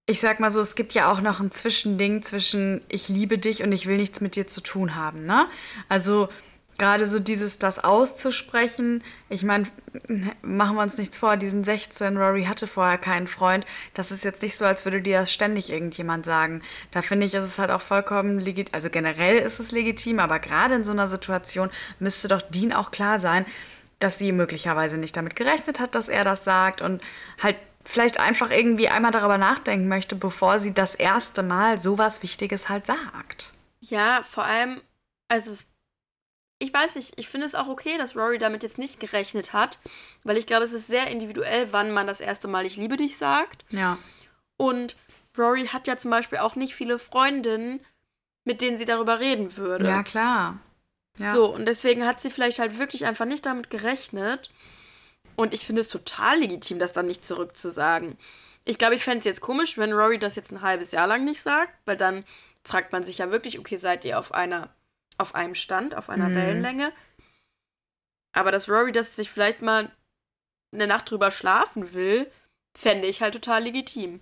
ich 0.07 0.21
sag 0.21 0.39
mal 0.39 0.51
so, 0.51 0.61
es 0.61 0.75
gibt 0.75 0.93
ja 0.93 1.11
auch 1.11 1.21
noch 1.21 1.41
ein 1.41 1.51
Zwischending 1.51 2.21
zwischen 2.23 2.81
ich 2.87 3.09
liebe 3.09 3.37
dich 3.37 3.61
und 3.61 3.71
ich 3.73 3.85
will 3.85 3.97
nichts 3.97 4.21
mit 4.21 4.35
dir 4.35 4.47
zu 4.47 4.61
tun 4.61 4.95
haben, 4.95 5.25
ne? 5.25 5.47
Also 5.89 6.29
gerade 6.77 7.07
so 7.07 7.19
dieses, 7.19 7.57
das 7.59 7.83
auszusprechen, 7.83 9.03
ich 9.29 9.43
meine, 9.43 9.65
machen 10.41 10.75
wir 10.75 10.83
uns 10.83 10.97
nichts 10.97 11.17
vor, 11.17 11.35
diesen 11.35 11.63
16, 11.63 12.15
Rory 12.17 12.45
hatte 12.45 12.67
vorher 12.67 12.97
keinen 12.97 13.27
Freund, 13.27 13.65
das 13.95 14.11
ist 14.11 14.23
jetzt 14.23 14.41
nicht 14.43 14.55
so, 14.55 14.63
als 14.63 14.85
würde 14.85 15.01
dir 15.01 15.19
das 15.19 15.33
ständig 15.33 15.71
irgendjemand 15.71 16.25
sagen. 16.25 16.61
Da 16.91 17.01
finde 17.01 17.25
ich, 17.25 17.33
ist 17.33 17.43
es 17.43 17.59
halt 17.59 17.71
auch 17.71 17.81
vollkommen 17.81 18.39
legitim, 18.39 18.73
also 18.75 18.89
generell 18.89 19.37
ist 19.37 19.59
es 19.59 19.71
legitim, 19.71 20.19
aber 20.19 20.39
gerade 20.39 20.75
in 20.75 20.83
so 20.83 20.91
einer 20.91 21.07
Situation 21.07 21.69
müsste 21.99 22.27
doch 22.27 22.43
Dean 22.43 22.73
auch 22.73 22.91
klar 22.91 23.19
sein, 23.19 23.45
dass 23.99 24.19
sie 24.19 24.31
möglicherweise 24.31 24.97
nicht 24.97 25.17
damit 25.17 25.35
gerechnet 25.35 25.79
hat, 25.79 25.95
dass 25.95 26.07
er 26.07 26.23
das 26.23 26.43
sagt 26.43 26.81
und 26.81 27.01
halt 27.41 27.57
vielleicht 27.87 28.19
einfach 28.19 28.51
irgendwie 28.51 28.89
einmal 28.89 29.11
darüber 29.11 29.37
nachdenken 29.37 29.87
möchte, 29.87 30.15
bevor 30.15 30.59
sie 30.59 30.73
das 30.73 30.95
erste 30.95 31.41
Mal 31.43 31.79
sowas 31.79 32.21
Wichtiges 32.21 32.69
halt 32.69 32.85
sagt. 32.85 33.53
Ja, 33.79 34.21
vor 34.23 34.43
allem, 34.43 34.81
also 35.29 35.51
es 35.51 35.65
ich 36.59 36.73
weiß 36.73 36.95
nicht, 36.95 37.19
ich 37.19 37.29
finde 37.29 37.45
es 37.45 37.55
auch 37.55 37.67
okay, 37.67 37.97
dass 37.97 38.15
Rory 38.15 38.39
damit 38.39 38.63
jetzt 38.63 38.77
nicht 38.77 38.99
gerechnet 38.99 39.53
hat, 39.53 39.79
weil 40.23 40.37
ich 40.37 40.47
glaube, 40.47 40.63
es 40.63 40.73
ist 40.73 40.87
sehr 40.87 41.07
individuell, 41.07 41.71
wann 41.71 41.91
man 41.91 42.07
das 42.07 42.19
erste 42.19 42.47
Mal 42.47 42.65
Ich 42.65 42.77
liebe 42.77 42.97
dich 42.97 43.17
sagt. 43.17 43.63
Ja. 43.69 43.97
Und 44.57 44.95
Rory 45.37 45.67
hat 45.67 45.87
ja 45.87 45.97
zum 45.97 46.09
Beispiel 46.09 46.39
auch 46.39 46.55
nicht 46.55 46.73
viele 46.73 46.97
Freundinnen, 46.97 47.79
mit 48.43 48.61
denen 48.61 48.79
sie 48.79 48.85
darüber 48.85 49.19
reden 49.19 49.55
würde. 49.55 49.87
Ja, 49.87 50.01
klar. 50.01 50.57
Ja. 51.17 51.33
So, 51.33 51.53
und 51.53 51.65
deswegen 51.65 52.05
hat 52.05 52.21
sie 52.21 52.31
vielleicht 52.31 52.59
halt 52.59 52.79
wirklich 52.79 53.05
einfach 53.05 53.25
nicht 53.25 53.45
damit 53.45 53.69
gerechnet. 53.69 54.49
Und 55.37 55.53
ich 55.53 55.65
finde 55.65 55.81
es 55.81 55.87
total 55.87 56.39
legitim, 56.39 56.79
das 56.79 56.93
dann 56.93 57.05
nicht 57.05 57.25
zurückzusagen. 57.25 58.17
Ich 58.65 58.77
glaube, 58.77 58.95
ich 58.95 59.03
fände 59.03 59.19
es 59.19 59.25
jetzt 59.25 59.39
komisch, 59.39 59.77
wenn 59.77 59.93
Rory 59.93 60.19
das 60.19 60.35
jetzt 60.35 60.51
ein 60.51 60.61
halbes 60.61 60.91
Jahr 60.91 61.07
lang 61.07 61.23
nicht 61.23 61.41
sagt, 61.41 61.71
weil 61.85 61.95
dann 61.95 62.25
fragt 62.65 62.91
man 62.91 63.03
sich 63.03 63.19
ja 63.19 63.31
wirklich, 63.31 63.59
okay, 63.59 63.77
seid 63.77 64.03
ihr 64.03 64.19
auf 64.19 64.33
einer 64.33 64.69
auf 65.17 65.35
einem 65.35 65.55
Stand, 65.55 65.95
auf 65.95 66.09
einer 66.09 66.29
Mhm. 66.29 66.35
Wellenlänge. 66.35 66.93
Aber 68.33 68.51
dass 68.51 68.69
Rory 68.69 68.91
das 68.91 69.15
sich 69.15 69.31
vielleicht 69.31 69.61
mal 69.61 69.91
eine 70.71 70.87
Nacht 70.87 71.09
drüber 71.09 71.31
schlafen 71.31 71.93
will, 71.93 72.29
fände 72.77 73.07
ich 73.07 73.21
halt 73.21 73.33
total 73.33 73.63
legitim. 73.63 74.19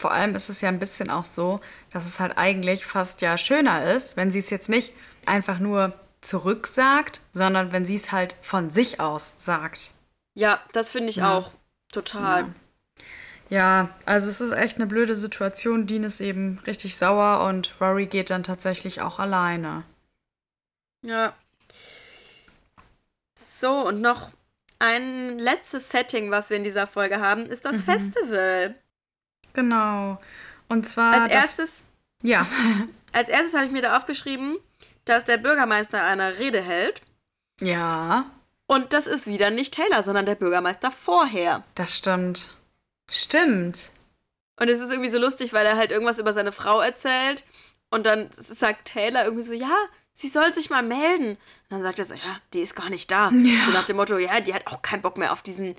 Vor 0.00 0.12
allem 0.12 0.34
ist 0.34 0.48
es 0.48 0.62
ja 0.62 0.68
ein 0.68 0.78
bisschen 0.78 1.10
auch 1.10 1.24
so, 1.24 1.60
dass 1.90 2.06
es 2.06 2.18
halt 2.18 2.38
eigentlich 2.38 2.86
fast 2.86 3.20
ja 3.20 3.36
schöner 3.36 3.92
ist, 3.94 4.16
wenn 4.16 4.30
sie 4.30 4.38
es 4.38 4.48
jetzt 4.48 4.70
nicht 4.70 4.94
einfach 5.26 5.58
nur 5.58 5.92
zurücksagt, 6.22 7.20
sondern 7.32 7.72
wenn 7.72 7.84
sie 7.84 7.96
es 7.96 8.10
halt 8.10 8.36
von 8.40 8.70
sich 8.70 9.00
aus 9.00 9.34
sagt. 9.36 9.94
Ja, 10.34 10.60
das 10.72 10.90
finde 10.90 11.10
ich 11.10 11.16
Ja. 11.16 11.36
auch 11.36 11.50
total. 11.92 12.42
Ja. 12.42 12.54
Ja, 13.50 13.90
also 14.06 14.30
es 14.30 14.40
ist 14.40 14.52
echt 14.52 14.76
eine 14.76 14.86
blöde 14.86 15.14
Situation. 15.14 15.86
Dean 15.86 16.04
ist 16.04 16.20
eben 16.20 16.58
richtig 16.66 16.96
sauer 16.96 17.46
und 17.46 17.74
Rory 17.82 18.06
geht 18.06 18.30
dann 18.30 18.42
tatsächlich 18.44 19.02
auch 19.02 19.18
alleine. 19.18 19.82
Ja. 21.04 21.34
So, 23.36 23.86
und 23.88 24.00
noch 24.00 24.30
ein 24.78 25.38
letztes 25.38 25.90
Setting, 25.90 26.30
was 26.30 26.48
wir 26.48 26.56
in 26.56 26.64
dieser 26.64 26.86
Folge 26.86 27.20
haben, 27.20 27.44
ist 27.46 27.64
das 27.66 27.78
Mhm. 27.78 27.82
Festival. 27.82 28.74
Genau. 29.52 30.18
Und 30.68 30.86
zwar. 30.86 31.22
Als 31.22 31.32
erstes, 31.32 31.70
ja. 32.22 32.46
als 33.12 33.28
erstes 33.28 33.54
habe 33.54 33.66
ich 33.66 33.72
mir 33.72 33.82
da 33.82 33.96
aufgeschrieben, 33.98 34.56
dass 35.04 35.24
der 35.24 35.36
Bürgermeister 35.36 36.02
eine 36.02 36.38
Rede 36.38 36.62
hält. 36.62 37.02
ja, 37.60 38.24
Und 38.66 38.92
das 38.92 39.06
ist 39.06 39.26
wieder 39.26 39.50
nicht 39.50 39.74
Taylor, 39.74 40.02
sondern 40.02 40.26
der 40.26 40.34
Bürgermeister 40.34 40.90
vorher. 40.90 41.62
das 41.74 41.96
stimmt. 41.98 42.48
Stimmt. 43.10 43.90
Und 44.60 44.68
es 44.68 44.80
ist 44.80 44.90
irgendwie 44.90 45.10
so 45.10 45.18
lustig, 45.18 45.52
weil 45.52 45.66
er 45.66 45.76
halt 45.76 45.90
irgendwas 45.90 46.18
über 46.18 46.32
seine 46.32 46.52
Frau 46.52 46.80
erzählt. 46.80 47.44
Und 47.90 48.06
dann 48.06 48.28
sagt 48.32 48.88
Taylor 48.88 49.24
irgendwie 49.24 49.44
so, 49.44 49.52
ja, 49.52 49.76
sie 50.12 50.28
soll 50.28 50.54
sich 50.54 50.70
mal 50.70 50.82
melden. 50.82 51.32
Und 51.32 51.38
dann 51.70 51.82
sagt 51.82 51.98
er 51.98 52.04
so, 52.04 52.14
ja, 52.14 52.40
die 52.54 52.60
ist 52.60 52.74
gar 52.76 52.88
nicht 52.88 53.10
da. 53.10 53.30
Ja. 53.30 53.64
So 53.66 53.70
nach 53.72 53.84
dem 53.84 53.96
Motto, 53.96 54.16
ja, 54.18 54.40
die 54.40 54.54
hat 54.54 54.66
auch 54.66 54.80
keinen 54.80 55.02
Bock 55.02 55.18
mehr 55.18 55.32
auf 55.32 55.42
diesen, 55.42 55.74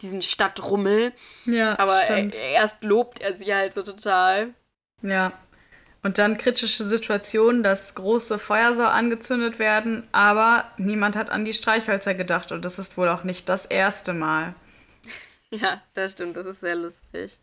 diesen 0.00 0.22
Stadtrummel. 0.22 1.12
Ja, 1.44 1.78
Aber 1.78 2.02
stimmt. 2.04 2.34
er, 2.34 2.50
erst 2.52 2.82
lobt 2.82 3.20
er 3.20 3.36
sie 3.36 3.54
halt 3.54 3.74
so 3.74 3.82
total. 3.82 4.54
Ja. 5.02 5.32
Und 6.04 6.18
dann 6.18 6.36
kritische 6.36 6.84
Situation, 6.84 7.62
dass 7.62 7.94
große 7.94 8.38
Feuer 8.38 8.74
soll 8.74 8.86
angezündet 8.86 9.58
werden, 9.58 10.06
aber 10.12 10.70
niemand 10.76 11.16
hat 11.16 11.30
an 11.30 11.46
die 11.46 11.54
Streichhölzer 11.54 12.14
gedacht 12.14 12.52
und 12.52 12.62
das 12.62 12.78
ist 12.78 12.98
wohl 12.98 13.08
auch 13.08 13.24
nicht 13.24 13.48
das 13.48 13.64
erste 13.64 14.12
Mal. 14.12 14.54
Ja, 15.50 15.80
das 15.94 16.12
stimmt, 16.12 16.36
das 16.36 16.46
ist 16.46 16.60
sehr 16.60 16.74
lustig. 16.74 17.38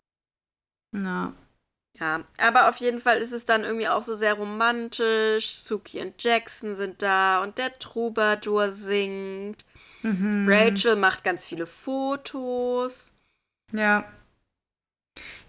Ja. 0.93 1.33
Ja, 1.99 2.23
aber 2.37 2.69
auf 2.69 2.77
jeden 2.77 2.99
Fall 2.99 3.17
ist 3.17 3.31
es 3.31 3.45
dann 3.45 3.63
irgendwie 3.63 3.87
auch 3.87 4.03
so 4.03 4.15
sehr 4.15 4.33
romantisch. 4.33 5.49
Suki 5.55 6.01
und 6.01 6.21
Jackson 6.21 6.75
sind 6.75 7.01
da 7.01 7.41
und 7.41 7.57
der 7.57 7.77
Troubadour 7.79 8.71
singt. 8.71 9.65
Mhm. 10.01 10.45
Rachel 10.47 10.97
macht 10.97 11.23
ganz 11.23 11.45
viele 11.45 11.65
Fotos. 11.65 13.13
Ja. 13.71 14.05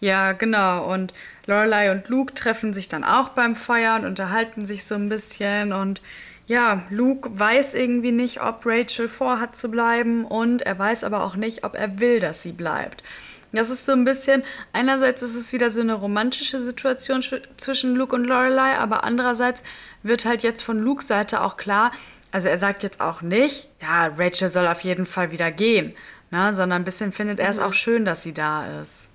Ja, 0.01 0.33
genau. 0.33 0.93
Und 0.93 1.15
Lorelei 1.47 1.93
und 1.93 2.09
Luke 2.09 2.35
treffen 2.35 2.73
sich 2.73 2.89
dann 2.89 3.05
auch 3.05 3.31
beim 3.31 3.55
Feuer 3.55 3.95
und 3.97 4.05
unterhalten 4.05 4.67
sich 4.67 4.85
so 4.85 4.97
ein 4.97 5.09
bisschen. 5.09 5.73
Und 5.73 6.03
ja, 6.49 6.83
Luke 6.91 7.31
weiß 7.39 7.75
irgendwie 7.75 8.11
nicht, 8.11 8.43
ob 8.43 8.67
Rachel 8.67 9.09
vorhat 9.09 9.55
zu 9.57 9.71
bleiben 9.71 10.25
und 10.25 10.63
er 10.63 10.79
weiß 10.79 11.05
aber 11.05 11.23
auch 11.23 11.37
nicht, 11.37 11.65
ob 11.65 11.77
er 11.77 12.01
will, 12.01 12.19
dass 12.19 12.43
sie 12.43 12.53
bleibt. 12.53 13.05
Das 13.53 13.71
ist 13.71 13.85
so 13.85 13.93
ein 13.93 14.05
bisschen, 14.05 14.43
einerseits 14.73 15.23
ist 15.23 15.37
es 15.37 15.53
wieder 15.53 15.71
so 15.71 15.83
eine 15.83 15.95
romantische 15.95 16.59
Situation 16.59 17.21
sch- 17.21 17.43
zwischen 17.59 17.95
Luke 17.95 18.17
und 18.17 18.25
Lorelei, 18.25 18.79
aber 18.79 19.05
andererseits 19.05 19.63
wird 20.03 20.25
halt 20.25 20.43
jetzt 20.43 20.63
von 20.63 20.79
Lukes 20.79 21.07
Seite 21.07 21.43
auch 21.43 21.59
klar, 21.59 21.93
also 22.33 22.49
er 22.49 22.57
sagt 22.57 22.83
jetzt 22.83 23.03
auch 23.03 23.21
nicht, 23.21 23.69
ja, 23.83 24.07
Rachel 24.17 24.51
soll 24.51 24.67
auf 24.67 24.81
jeden 24.81 25.05
Fall 25.05 25.33
wieder 25.33 25.51
gehen, 25.51 25.95
ne, 26.31 26.55
sondern 26.55 26.81
ein 26.81 26.85
bisschen 26.87 27.13
findet 27.13 27.41
er 27.41 27.51
es 27.51 27.59
auch 27.59 27.75
schön, 27.75 28.07
dass 28.07 28.23
sie 28.23 28.33
da 28.33 28.81
ist. 28.81 29.12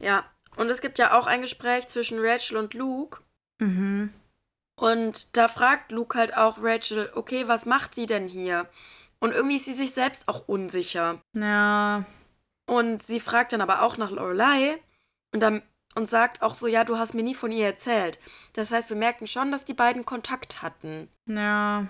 Ja, 0.00 0.24
und 0.56 0.68
es 0.70 0.80
gibt 0.80 0.98
ja 0.98 1.18
auch 1.18 1.26
ein 1.26 1.42
Gespräch 1.42 1.88
zwischen 1.88 2.18
Rachel 2.20 2.56
und 2.56 2.74
Luke. 2.74 3.20
Mhm. 3.60 4.12
Und 4.76 5.36
da 5.36 5.48
fragt 5.48 5.92
Luke 5.92 6.18
halt 6.18 6.36
auch 6.36 6.58
Rachel, 6.60 7.10
okay, 7.14 7.46
was 7.46 7.66
macht 7.66 7.94
sie 7.94 8.06
denn 8.06 8.26
hier? 8.26 8.66
Und 9.20 9.32
irgendwie 9.32 9.56
ist 9.56 9.66
sie 9.66 9.74
sich 9.74 9.92
selbst 9.92 10.26
auch 10.26 10.48
unsicher. 10.48 11.20
Ja. 11.34 12.06
Und 12.66 13.06
sie 13.06 13.20
fragt 13.20 13.52
dann 13.52 13.60
aber 13.60 13.82
auch 13.82 13.98
nach 13.98 14.10
Lorelei 14.10 14.78
und, 15.32 15.40
dann, 15.40 15.62
und 15.94 16.08
sagt 16.08 16.40
auch 16.40 16.54
so, 16.54 16.66
ja, 16.66 16.84
du 16.84 16.96
hast 16.96 17.12
mir 17.12 17.22
nie 17.22 17.34
von 17.34 17.52
ihr 17.52 17.66
erzählt. 17.66 18.18
Das 18.54 18.72
heißt, 18.72 18.88
wir 18.88 18.96
merken 18.96 19.26
schon, 19.26 19.52
dass 19.52 19.66
die 19.66 19.74
beiden 19.74 20.06
Kontakt 20.06 20.62
hatten. 20.62 21.08
Ja. 21.26 21.86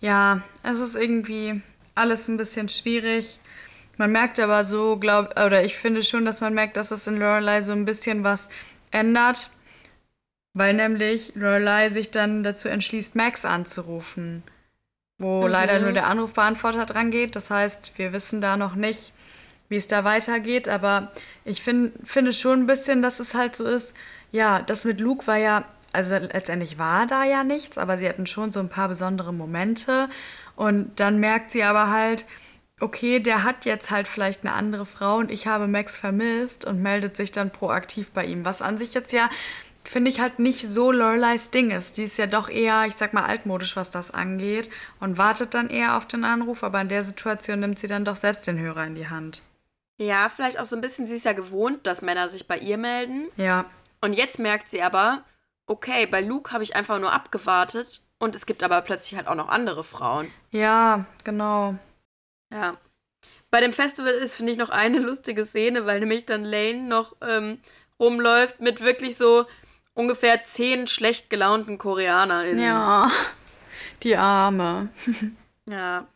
Ja, 0.00 0.42
es 0.62 0.78
ist 0.78 0.94
irgendwie 0.94 1.62
alles 1.96 2.28
ein 2.28 2.36
bisschen 2.36 2.68
schwierig. 2.68 3.40
Man 3.96 4.12
merkt 4.12 4.38
aber 4.40 4.64
so, 4.64 4.98
glaub, 4.98 5.38
oder 5.40 5.64
ich 5.64 5.76
finde 5.76 6.02
schon, 6.02 6.24
dass 6.24 6.40
man 6.40 6.54
merkt, 6.54 6.76
dass 6.76 6.90
es 6.90 7.06
in 7.06 7.18
Lorelei 7.18 7.62
so 7.62 7.72
ein 7.72 7.84
bisschen 7.84 8.24
was 8.24 8.48
ändert, 8.90 9.50
weil 10.52 10.74
nämlich 10.74 11.32
Lorelei 11.34 11.88
sich 11.88 12.10
dann 12.10 12.42
dazu 12.42 12.68
entschließt, 12.68 13.14
Max 13.16 13.44
anzurufen, 13.44 14.42
wo 15.18 15.42
mhm. 15.42 15.48
leider 15.48 15.80
nur 15.80 15.92
der 15.92 16.06
Anrufbeantworter 16.06 16.84
dran 16.84 17.10
geht. 17.10 17.36
Das 17.36 17.50
heißt, 17.50 17.92
wir 17.96 18.12
wissen 18.12 18.40
da 18.40 18.56
noch 18.56 18.74
nicht, 18.74 19.12
wie 19.68 19.76
es 19.76 19.86
da 19.86 20.04
weitergeht, 20.04 20.68
aber 20.68 21.12
ich 21.44 21.62
find, 21.62 21.92
finde 22.04 22.32
schon 22.32 22.60
ein 22.60 22.66
bisschen, 22.66 23.02
dass 23.02 23.20
es 23.20 23.34
halt 23.34 23.56
so 23.56 23.66
ist, 23.66 23.96
ja, 24.30 24.60
das 24.62 24.84
mit 24.84 25.00
Luke 25.00 25.26
war 25.26 25.36
ja, 25.36 25.64
also 25.92 26.14
letztendlich 26.16 26.78
war 26.78 27.06
da 27.06 27.24
ja 27.24 27.42
nichts, 27.42 27.78
aber 27.78 27.96
sie 27.96 28.08
hatten 28.08 28.26
schon 28.26 28.50
so 28.50 28.60
ein 28.60 28.68
paar 28.68 28.88
besondere 28.88 29.32
Momente 29.32 30.06
und 30.54 31.00
dann 31.00 31.18
merkt 31.18 31.50
sie 31.50 31.64
aber 31.64 31.90
halt, 31.90 32.26
okay, 32.80 33.20
der 33.20 33.42
hat 33.42 33.64
jetzt 33.64 33.90
halt 33.90 34.08
vielleicht 34.08 34.44
eine 34.44 34.54
andere 34.54 34.86
Frau 34.86 35.16
und 35.16 35.30
ich 35.30 35.46
habe 35.46 35.66
Max 35.66 35.98
vermisst 35.98 36.64
und 36.64 36.82
meldet 36.82 37.16
sich 37.16 37.32
dann 37.32 37.50
proaktiv 37.50 38.10
bei 38.10 38.24
ihm. 38.24 38.44
Was 38.44 38.62
an 38.62 38.76
sich 38.78 38.94
jetzt 38.94 39.12
ja, 39.12 39.28
finde 39.84 40.10
ich 40.10 40.20
halt 40.20 40.38
nicht 40.38 40.66
so 40.68 40.92
Lorelei's 40.92 41.50
Ding 41.50 41.70
ist. 41.70 41.96
Die 41.96 42.04
ist 42.04 42.18
ja 42.18 42.26
doch 42.26 42.48
eher, 42.48 42.84
ich 42.86 42.96
sag 42.96 43.12
mal, 43.12 43.24
altmodisch, 43.24 43.76
was 43.76 43.90
das 43.90 44.10
angeht 44.10 44.68
und 45.00 45.18
wartet 45.18 45.54
dann 45.54 45.70
eher 45.70 45.96
auf 45.96 46.06
den 46.06 46.24
Anruf, 46.24 46.62
aber 46.62 46.80
in 46.80 46.88
der 46.88 47.04
Situation 47.04 47.60
nimmt 47.60 47.78
sie 47.78 47.86
dann 47.86 48.04
doch 48.04 48.16
selbst 48.16 48.46
den 48.46 48.58
Hörer 48.58 48.84
in 48.84 48.94
die 48.94 49.08
Hand. 49.08 49.42
Ja, 49.98 50.28
vielleicht 50.28 50.58
auch 50.58 50.66
so 50.66 50.76
ein 50.76 50.82
bisschen, 50.82 51.06
sie 51.06 51.16
ist 51.16 51.24
ja 51.24 51.32
gewohnt, 51.32 51.86
dass 51.86 52.02
Männer 52.02 52.28
sich 52.28 52.46
bei 52.46 52.58
ihr 52.58 52.76
melden. 52.76 53.28
Ja. 53.36 53.64
Und 54.02 54.12
jetzt 54.12 54.38
merkt 54.38 54.68
sie 54.68 54.82
aber, 54.82 55.22
okay, 55.66 56.06
bei 56.06 56.20
Luke 56.20 56.52
habe 56.52 56.64
ich 56.64 56.76
einfach 56.76 56.98
nur 56.98 57.12
abgewartet 57.12 58.02
und 58.18 58.36
es 58.36 58.44
gibt 58.44 58.62
aber 58.62 58.82
plötzlich 58.82 59.16
halt 59.16 59.28
auch 59.28 59.34
noch 59.34 59.48
andere 59.48 59.82
Frauen. 59.84 60.30
Ja, 60.50 61.06
genau. 61.24 61.76
Ja. 62.52 62.76
Bei 63.50 63.60
dem 63.60 63.72
Festival 63.72 64.12
ist, 64.12 64.34
finde 64.34 64.52
ich, 64.52 64.58
noch 64.58 64.70
eine 64.70 64.98
lustige 64.98 65.44
Szene, 65.44 65.86
weil 65.86 66.00
nämlich 66.00 66.26
dann 66.26 66.44
Lane 66.44 66.82
noch 66.82 67.16
ähm, 67.22 67.58
rumläuft 67.98 68.60
mit 68.60 68.80
wirklich 68.80 69.16
so 69.16 69.46
ungefähr 69.94 70.42
zehn 70.44 70.86
schlecht 70.86 71.30
gelaunten 71.30 71.78
KoreanerInnen. 71.78 72.62
Ja, 72.62 73.10
die 74.02 74.16
Arme. 74.16 74.90
ja. 75.68 76.06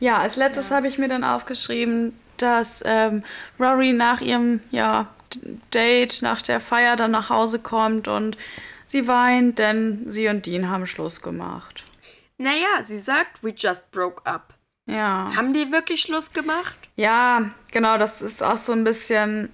Ja, 0.00 0.18
als 0.18 0.36
letztes 0.36 0.70
ja. 0.70 0.76
habe 0.76 0.88
ich 0.88 0.98
mir 0.98 1.08
dann 1.08 1.24
aufgeschrieben, 1.24 2.18
dass 2.36 2.82
ähm, 2.84 3.22
Rory 3.58 3.92
nach 3.92 4.20
ihrem 4.20 4.60
ja, 4.70 5.08
Date, 5.72 6.20
nach 6.22 6.42
der 6.42 6.60
Feier 6.60 6.96
dann 6.96 7.12
nach 7.12 7.30
Hause 7.30 7.60
kommt 7.60 8.08
und 8.08 8.36
sie 8.84 9.08
weint, 9.08 9.58
denn 9.58 10.02
sie 10.06 10.28
und 10.28 10.46
Dean 10.46 10.68
haben 10.68 10.86
Schluss 10.86 11.22
gemacht. 11.22 11.84
Naja, 12.38 12.82
sie 12.84 12.98
sagt, 12.98 13.42
we 13.42 13.54
just 13.56 13.90
broke 13.90 14.24
up. 14.26 14.52
Ja. 14.86 15.32
Haben 15.34 15.52
die 15.52 15.72
wirklich 15.72 16.00
Schluss 16.00 16.32
gemacht? 16.32 16.76
Ja, 16.94 17.50
genau, 17.72 17.98
das 17.98 18.22
ist 18.22 18.42
auch 18.42 18.56
so 18.56 18.72
ein 18.72 18.84
bisschen 18.84 19.52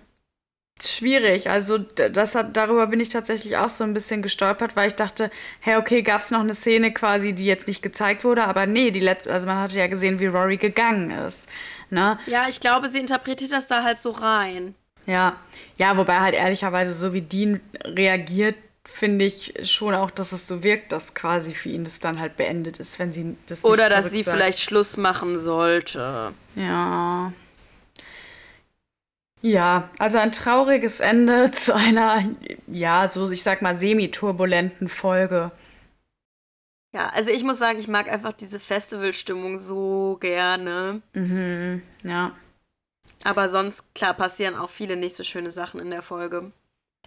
schwierig. 0.81 1.49
Also 1.49 1.79
das 1.79 2.35
hat, 2.35 2.57
darüber 2.57 2.87
bin 2.87 3.01
ich 3.01 3.09
tatsächlich 3.09 3.57
auch 3.57 3.69
so 3.69 3.85
ein 3.85 3.95
bisschen 3.95 4.23
gestolpert, 4.23 4.77
weil 4.77 4.89
ich 4.89 4.95
dachte, 4.95 5.31
hey, 5.61 5.77
okay, 5.77 6.03
gab 6.03 6.21
es 6.21 6.31
noch 6.31 6.41
eine 6.41 6.55
Szene 6.55 6.93
quasi, 6.93 7.33
die 7.33 7.47
jetzt 7.47 7.67
nicht 7.67 7.83
gezeigt 7.83 8.25
wurde, 8.25 8.45
aber 8.45 8.67
nee, 8.67 8.91
die 8.91 9.01
letzte, 9.01 9.33
also 9.33 9.47
man 9.47 9.59
hatte 9.59 9.79
ja 9.79 9.87
gesehen, 9.87 10.21
wie 10.21 10.27
Rory 10.27 10.57
gegangen 10.57 11.11
ist. 11.11 11.49
Ne? 11.91 12.19
Ja, 12.27 12.47
ich 12.49 12.61
glaube, 12.61 12.89
sie 12.89 12.99
interpretiert 12.99 13.53
das 13.53 13.67
da 13.67 13.83
halt 13.83 14.01
so 14.01 14.11
rein. 14.11 14.75
Ja, 15.07 15.37
ja, 15.79 15.97
wobei 15.97 16.21
halt 16.21 16.35
ehrlicherweise 16.35 16.93
so 16.95 17.13
wie 17.13 17.23
Dean 17.23 17.61
reagiert, 17.85 18.57
finde 18.85 19.25
ich 19.25 19.55
schon 19.63 19.95
auch, 19.95 20.11
dass 20.11 20.33
es 20.33 20.49
so 20.49 20.63
wirkt, 20.63 20.93
dass 20.93 21.15
quasi 21.15 21.55
für 21.55 21.69
ihn 21.69 21.85
das 21.85 22.01
dann 22.01 22.19
halt 22.19 22.37
beendet 22.37 22.81
ist, 22.81 22.99
wenn 22.99 23.13
sie 23.13 23.37
das 23.47 23.65
Oder 23.65 23.89
dass 23.89 24.11
sie 24.11 24.25
vielleicht 24.25 24.61
Schluss 24.61 24.97
machen 24.97 25.39
sollte. 25.39 26.33
Ja. 26.57 27.33
Ja, 29.41 29.91
also 29.99 30.19
ein 30.19 30.33
trauriges 30.33 31.01
Ende 31.01 31.51
zu 31.53 31.75
einer, 31.75 32.25
ja, 32.67 33.09
so 33.09 33.31
ich 33.31 33.43
sag 33.43 33.63
mal, 33.63 33.77
semi-turbulenten 33.77 34.89
Folge. 34.89 35.51
Ja, 36.95 37.09
also 37.09 37.31
ich 37.31 37.43
muss 37.43 37.59
sagen, 37.59 37.79
ich 37.79 37.89
mag 37.89 38.09
einfach 38.09 38.33
diese 38.33 38.61
Festivalstimmung 38.61 39.59
so 39.59 40.19
gerne. 40.21 41.03
Mhm, 41.15 41.83
ja. 42.03 42.37
Aber 43.25 43.49
sonst, 43.49 43.95
klar, 43.95 44.15
passieren 44.15 44.55
auch 44.57 44.71
viele 44.71 44.97
nicht 44.97 45.17
so 45.17 45.25
schöne 45.25 45.51
Sachen 45.51 45.81
in 45.81 45.91
der 45.91 46.03
Folge. 46.03 46.53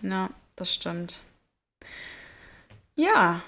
Ja, 0.02 0.30
das 0.56 0.74
stimmt. 0.74 1.22
Ja. 2.96 3.42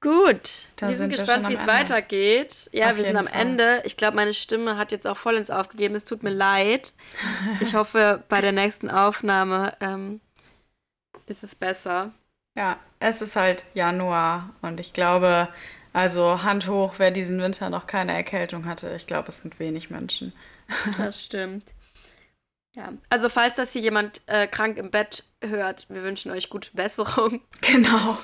Gut. 0.00 0.66
Da 0.76 0.88
wir 0.88 0.96
sind, 0.96 1.10
sind 1.10 1.20
gespannt, 1.20 1.48
wie 1.48 1.54
es 1.54 1.66
weitergeht. 1.66 2.70
Ja, 2.72 2.90
Auf 2.90 2.96
wir 2.96 3.04
sind 3.04 3.16
am 3.16 3.26
Fall. 3.26 3.40
Ende. 3.40 3.82
Ich 3.84 3.98
glaube, 3.98 4.16
meine 4.16 4.32
Stimme 4.32 4.78
hat 4.78 4.92
jetzt 4.92 5.06
auch 5.06 5.16
voll 5.16 5.34
ins 5.34 5.50
Aufgegeben. 5.50 5.94
Es 5.94 6.04
tut 6.04 6.22
mir 6.22 6.30
leid. 6.30 6.94
Ich 7.60 7.74
hoffe, 7.74 8.22
bei 8.28 8.40
der 8.40 8.52
nächsten 8.52 8.90
Aufnahme 8.90 9.74
ähm, 9.80 10.20
ist 11.26 11.42
es 11.42 11.54
besser. 11.54 12.12
Ja, 12.56 12.78
es 12.98 13.20
ist 13.20 13.36
halt 13.36 13.64
Januar 13.74 14.50
und 14.62 14.80
ich 14.80 14.92
glaube, 14.92 15.48
also 15.92 16.42
Hand 16.42 16.66
hoch, 16.66 16.94
wer 16.98 17.10
diesen 17.10 17.40
Winter 17.40 17.68
noch 17.68 17.86
keine 17.86 18.12
Erkältung 18.12 18.66
hatte. 18.66 18.94
Ich 18.96 19.06
glaube, 19.06 19.28
es 19.28 19.40
sind 19.40 19.58
wenig 19.58 19.90
Menschen. 19.90 20.32
Das 20.96 21.24
stimmt. 21.24 21.74
Ja, 22.76 22.92
also 23.08 23.28
falls 23.28 23.54
das 23.54 23.72
hier 23.72 23.82
jemand 23.82 24.22
äh, 24.26 24.46
krank 24.46 24.78
im 24.78 24.90
Bett 24.90 25.24
hört, 25.42 25.86
wir 25.90 26.02
wünschen 26.02 26.30
euch 26.30 26.50
gute 26.50 26.70
Besserung. 26.72 27.40
Genau. 27.60 28.18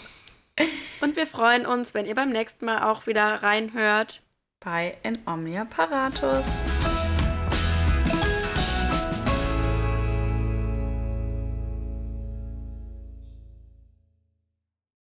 Und 1.03 1.17
wir 1.17 1.27
freuen 1.27 1.67
uns, 1.67 1.93
wenn 1.93 2.07
ihr 2.07 2.15
beim 2.15 2.31
nächsten 2.31 2.65
Mal 2.65 2.91
auch 2.91 3.07
wieder 3.07 3.43
reinhört. 3.43 4.23
Bei 4.61 4.97
In 5.03 5.19
Omnia 5.27 5.67
Paratus. 5.67 6.65